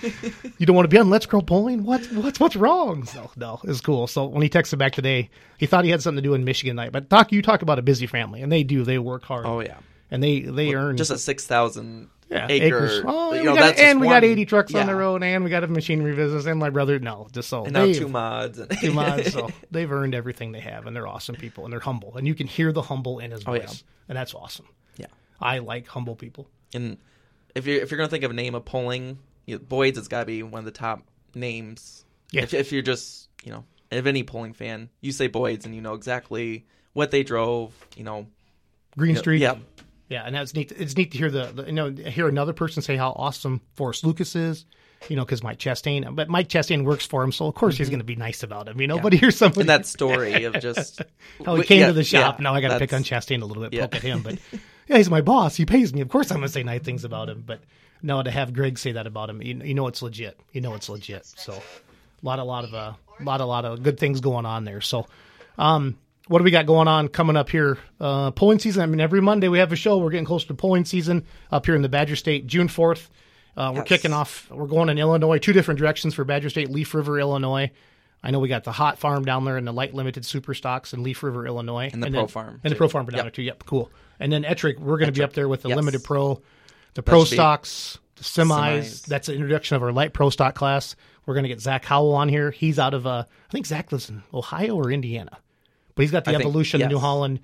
[0.58, 1.86] You don't want to be on Let's Grow Pulling?
[1.86, 3.08] What, what's what's wrong?
[3.16, 4.06] No, no, it was cool.
[4.06, 6.76] So when he texted back today, he thought he had something to do in Michigan
[6.76, 6.92] night.
[6.92, 8.84] But Doc, you talk about a busy family, and they do.
[8.84, 9.48] They work hard.
[9.48, 9.78] Oh yeah,
[10.12, 12.66] and they they earn just a six thousand yeah, acre.
[12.78, 13.02] acres.
[13.06, 14.88] Oh, you and know, we got, that's just and we got one- eighty trucks on
[14.88, 16.98] the road, and we got a machinery business, and my brother.
[17.00, 18.58] No, just so And now two mods.
[18.60, 19.34] And two mods.
[19.34, 22.34] So they've earned everything they have, and they're awesome people, and they're humble, and you
[22.36, 23.62] can hear the humble in his Oh, yeah.
[23.68, 24.68] voice, and that's awesome.
[24.98, 25.08] yeah.
[25.42, 26.48] I like humble people.
[26.74, 26.98] And
[27.54, 30.22] if you're if you're gonna think of a name of pulling, you Boyd's has got
[30.22, 31.04] to be one of the top
[31.36, 32.06] names.
[32.32, 32.44] Yeah.
[32.44, 35.82] If, if you're just you know if any pulling fan, you say Boyd's and you
[35.82, 37.74] know exactly what they drove.
[37.98, 38.28] You know.
[38.98, 39.42] Green Streak.
[39.42, 39.56] Yeah.
[40.12, 40.74] Yeah, and that's neat.
[40.74, 44.04] It's neat to hear the, the you know hear another person say how awesome Forrest
[44.06, 44.66] Lucas is.
[45.10, 47.90] You know, because Mike Chastain, but Mike Chastain works for him, so of course he's
[47.90, 48.80] going to be nice about him.
[48.80, 51.02] You know, but here's something And that story of just
[51.44, 52.38] how he came yeah, to the shop.
[52.38, 53.88] yeah, now I got to pick on Chastain a little bit, Yeah.
[53.88, 54.38] poke at him, but
[54.88, 55.56] yeah, he's my boss.
[55.56, 56.02] He pays me.
[56.02, 57.44] Of course, I'm going to say nice things about him.
[57.44, 57.62] But
[58.04, 60.40] no, to have Greg say that about him, you, you know, it's legit.
[60.52, 61.26] You know, it's legit.
[61.26, 61.62] So, a
[62.22, 64.82] lot, a lot of, a lot, a lot of good things going on there.
[64.82, 65.08] So,
[65.58, 65.98] um,
[66.28, 67.78] what do we got going on coming up here?
[68.00, 68.82] Uh, pulling season.
[68.82, 69.98] I mean, every Monday we have a show.
[69.98, 73.10] We're getting close to pulling season up here in the Badger State, June fourth.
[73.58, 73.88] Uh, we're Yes.
[73.90, 74.50] kicking off.
[74.50, 77.70] We're going in Illinois, two different directions for Badger State, Leaf River, Illinois.
[78.24, 80.94] I know we got the hot farm down there and the light limited super stocks
[80.94, 83.24] in Leaf River, Illinois, And the then- pro farm, and the pro farm down Yep.
[83.26, 83.42] there too.
[83.42, 83.90] Yep, cool.
[84.20, 85.76] And then Ettrick, we're going to be up there with the yes.
[85.76, 86.40] limited pro,
[86.94, 88.80] the pro stocks, the semis.
[88.82, 89.06] Semis.
[89.08, 90.96] That's the introduction of our light pro stock class.
[91.26, 92.52] We're going to get Zach Howell on here.
[92.52, 95.40] He's out of uh, I think Zach lives in Ohio or Indiana,
[95.96, 97.00] but he's got the I think- evolution in New.
[97.00, 97.40] Holland.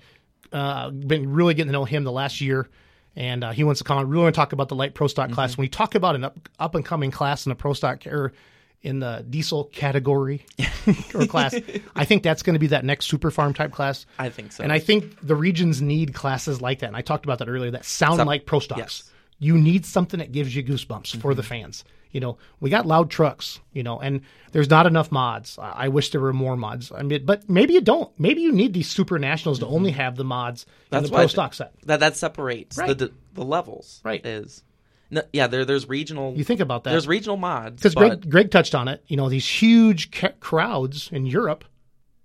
[0.50, 2.68] Uh, been really getting to know him the last year,
[3.14, 4.08] and uh, he wants to come on.
[4.08, 5.34] We want to talk about the light pro stock Mm-hmm.
[5.34, 5.58] class.
[5.58, 8.32] When we talk about an up up and coming class in the pro stock or
[8.80, 10.46] in the diesel category
[11.14, 11.54] or class,
[11.96, 14.06] I think that's going to be that next super farm type class.
[14.18, 14.62] I think so.
[14.62, 16.86] And I think the regions need classes like that.
[16.86, 17.72] And I talked about that earlier.
[17.72, 18.78] That sound Some- like pro stocks.
[18.78, 19.12] yes.
[19.40, 21.84] You need something that gives you goosebumps for the fans.
[22.10, 23.60] You know, we got loud trucks.
[23.72, 25.58] You know, and there's not enough mods.
[25.58, 26.90] I I wish there were more mods.
[26.92, 28.10] I mean, but maybe you don't.
[28.18, 31.18] Maybe you need these super nationals to only have the mods in That's the what
[31.18, 31.72] pro stock set.
[31.84, 32.88] that that separates Right.
[32.96, 34.00] the, the the levels.
[34.04, 34.24] Right.
[34.24, 34.62] Is
[35.10, 35.46] no, yeah.
[35.46, 36.34] There there's regional.
[36.34, 36.90] You think about that.
[36.90, 39.04] There's regional mods Because but Greg, Greg touched on it.
[39.06, 41.64] You know, these huge ca- crowds in Europe,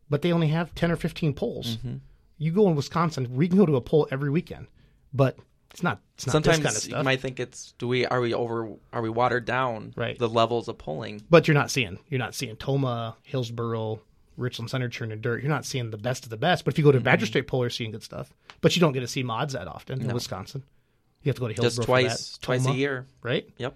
[0.09, 1.77] but they only have 10 or 15 pulls.
[1.77, 1.95] Mm-hmm.
[2.38, 4.67] You go in Wisconsin, we can go to a pull every weekend,
[5.13, 5.38] but
[5.74, 8.21] it's not, it's not sometimes this kind of you might think it's do we are
[8.21, 10.17] we over are we watered down Right.
[10.17, 11.21] the levels of pulling.
[11.30, 13.99] but you're not seeing, you're not seeing Tomah, Hillsboro,
[14.38, 15.41] Richland Center, Churn and Dirt.
[15.43, 16.65] You're not seeing the best of the best.
[16.65, 17.03] But if you go to Mm-hmm.
[17.05, 18.34] Badger State pull, you're seeing good stuff.
[18.61, 20.63] But you don't get to see mods that often in Wisconsin.
[21.24, 23.05] You have to go to Hillsboro Just twice twice a year.
[23.21, 23.47] right?
[23.57, 23.76] Yep.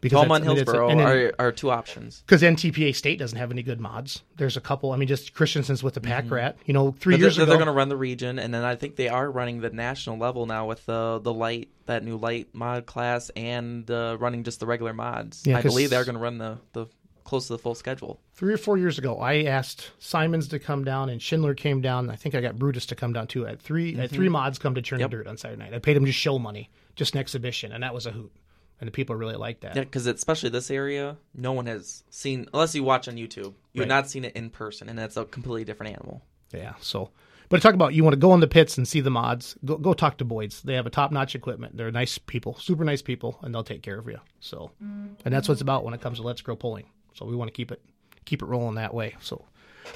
[0.00, 2.22] Because and I mean, Hillsboro are, are two options.
[2.24, 4.22] because NTPA State doesn't have any good mods.
[4.36, 4.92] There's a couple.
[4.92, 6.56] I mean, just Christensen's with the Pack Rat.
[6.66, 7.20] You know, 3 Mm-hmm.
[7.20, 9.08] But years they're, ago, they're going to run the region, and then I think they
[9.08, 13.30] are running the national level now with the the light that new light mod class
[13.34, 15.42] and uh, running just the regular mods.
[15.46, 16.86] Yeah, I believe they're going to run the the
[17.24, 18.18] close to the full schedule.
[18.34, 22.08] three or four years ago, I asked Simons to come down, and Schindler came down.
[22.08, 23.44] I think I got Brutus to come down too.
[23.46, 25.02] I had 3 I had three mods come to Churn Mm-hmm.
[25.02, 25.10] Yep.
[25.10, 25.74] Dirt on Saturday night.
[25.74, 28.32] I paid them just show money, just an exhibition, and that was a hoot.
[28.80, 29.74] And the people really like that.
[29.74, 33.54] Yeah, because especially this area, no one has seen unless you watch on YouTube.
[33.72, 33.88] You've Right.
[33.88, 36.22] not seen it in person, and it's a completely different animal.
[36.52, 36.74] Yeah.
[36.80, 37.10] So,
[37.48, 39.56] but talk about you want to go in the pits and see the mods.
[39.64, 40.62] Go go talk to Boyd's.
[40.62, 41.76] They have a top notch equipment.
[41.76, 44.20] They're nice people, super nice people, and they'll take care of you.
[44.40, 46.86] So, and that's what it's about when it comes to Let's Grow Pulling.
[47.14, 47.82] So we want to keep it
[48.26, 49.16] keep it rolling that way.
[49.20, 49.44] So,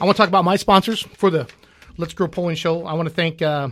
[0.01, 1.47] I want to talk about my sponsors for the
[1.99, 2.85] Let's Grow Pulling Show.
[2.85, 3.69] I want to thank uh,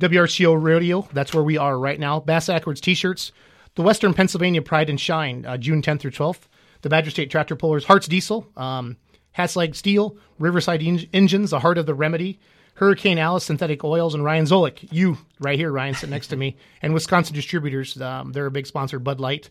[0.00, 1.08] WRCO Radio.
[1.14, 2.20] That's where we are right now.
[2.20, 3.32] Bass Ackwards T-shirts.
[3.80, 6.40] The Western Pennsylvania Pride and Shine, uh, June 10th through 12th.
[6.82, 8.98] The Badger State Tractor Pullers, Hearts Diesel, um,
[9.38, 12.38] Haslag Steel, Riverside en- Engines, The Heart of the Remedy,
[12.74, 14.86] Hurricane Alice Synthetic Oils, and Ryan Zolik.
[14.92, 17.98] You right here, Ryan, sitting next to me, and Wisconsin Distributors.
[17.98, 19.48] Um, they're a big sponsor, Bud Light,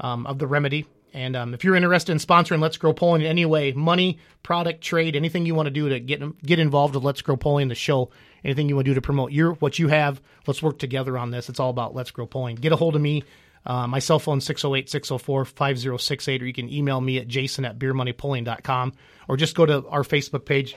[0.00, 0.86] um, of the Remedy.
[1.12, 4.80] And um, if you're interested in sponsoring Let's Grow Pulling in any way, money, product,
[4.80, 7.74] trade, anything you want to do to get get involved with Let's Grow Pulling, the
[7.74, 8.08] show,
[8.42, 11.32] anything you want to do to promote your what you have, let's work together on
[11.32, 11.50] this.
[11.50, 12.56] It's all about Let's Grow Pulling.
[12.56, 13.24] Get a hold of me.
[13.66, 18.92] Uh, my cell phone 608-604-5068 or you can email me at jason at beermoneypulling.com
[19.28, 20.76] or just go to our facebook page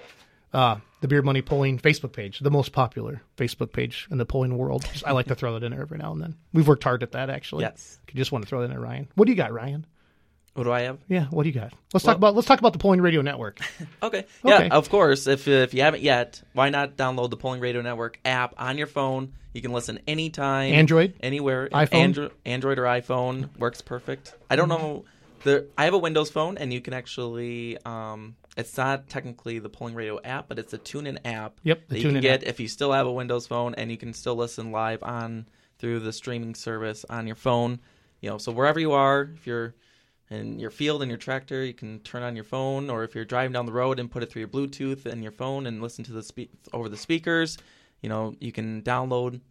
[0.54, 4.58] uh, the beer money pulling facebook page the most popular facebook page in the pulling
[4.58, 4.86] world.
[5.06, 6.36] I like to throw that in there every now and then.
[6.54, 7.64] We've worked hard at that actually.
[7.64, 8.00] Yes.
[8.10, 9.08] you just want to throw that in there ryan.
[9.16, 9.86] What do you got ryan
[10.54, 11.00] What do I have?
[11.08, 13.60] yeah what do you got let's talk about let's talk about the pulling radio network
[14.04, 14.26] Okay.
[14.44, 14.70] Yeah, Okay.
[14.70, 15.28] of course.
[15.28, 18.88] If if you haven't yet, why not download the Pulling Radio Network app on your
[18.88, 19.34] phone?
[19.54, 21.14] You can listen anytime, Android?
[21.22, 22.14] anywhere, iPhone?
[22.14, 24.34] Andro- Android or iPhone works perfect.
[24.50, 25.06] I don't know.
[25.44, 27.78] The I have a Windows phone, and you can actually.
[27.86, 31.60] Um, it's not technically the Pulling Radio app, but it's a TuneIn app.
[31.64, 32.50] Yep, the that you can get app.
[32.50, 35.46] if you still have a Windows phone, and you can still listen live on
[35.80, 37.80] through the streaming service on your phone.
[38.22, 39.74] You know, so wherever you are, if you're
[40.32, 43.26] in your field and your tractor, you can turn on your phone, or if you're
[43.26, 46.04] driving down the road and put it through your Bluetooth and your phone and listen
[46.06, 47.58] to the spe- over the speakers.
[48.02, 49.42] You know, you can download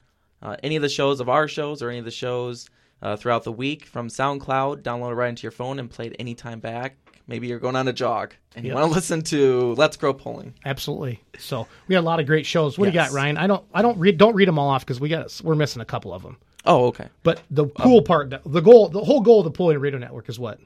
[0.42, 2.68] uh, any of the shows of our shows or any of the shows
[3.02, 4.82] uh, throughout the week from SoundCloud.
[4.82, 6.96] Download it right into your phone and play it anytime back.
[7.26, 8.80] Maybe you're going on a jog and you Yep.
[8.80, 10.52] want to listen to Let's Grow Pulling.
[10.64, 13.46] absolutely so we got a lot of great shows what do you got ryan i
[13.46, 15.84] don't i don't read don't read them all off because we got we're missing a
[15.84, 17.06] couple of them Oh, okay.
[17.22, 20.40] but the cool part the goal the whole goal of the pulling radio network is
[20.40, 20.58] what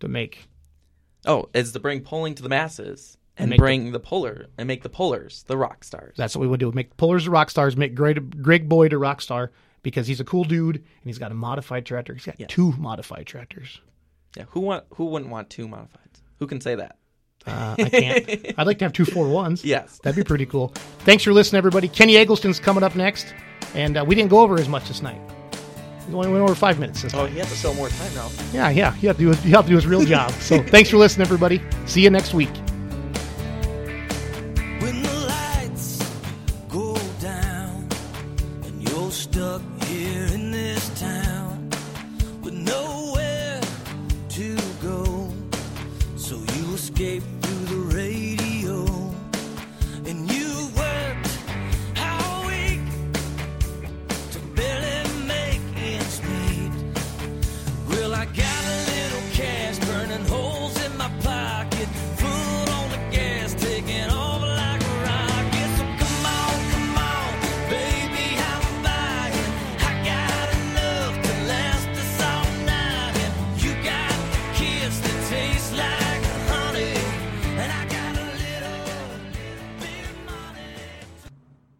[0.00, 0.48] to make
[1.26, 4.82] Oh, is to bring pulling to the masses and, the- bring the, polar and make
[4.82, 6.14] the pullers the rock stars.
[6.16, 6.70] That's what we would do.
[6.72, 7.76] Make Pullers a rock stars.
[7.76, 9.50] Make Greg, Greg Boyd a rock star
[9.82, 12.14] because he's a cool dude and he's got a modified tractor.
[12.14, 12.48] He's got Yes.
[12.50, 13.80] two modified tractors.
[14.36, 16.20] yeah, who want who wouldn't want two modifieds?
[16.38, 16.96] Who can say that?
[17.46, 18.54] Uh, I can't.
[18.58, 19.64] I'd like to have two four ones.
[19.64, 19.98] Yes.
[20.02, 20.68] that'd be pretty cool.
[21.00, 21.88] Thanks for listening, everybody.
[21.88, 23.32] Kenny Eggleston's coming up next,
[23.74, 25.20] and uh, we didn't go over as much this night.
[26.08, 27.32] We only went over five minutes this Oh, time.
[27.32, 28.30] he has to sell more time now.
[28.52, 28.94] Yeah, yeah.
[29.00, 29.48] You have to do.
[29.48, 30.30] You have to do his real job.
[30.32, 31.60] So thanks for listening, everybody.
[31.86, 32.50] See you next week.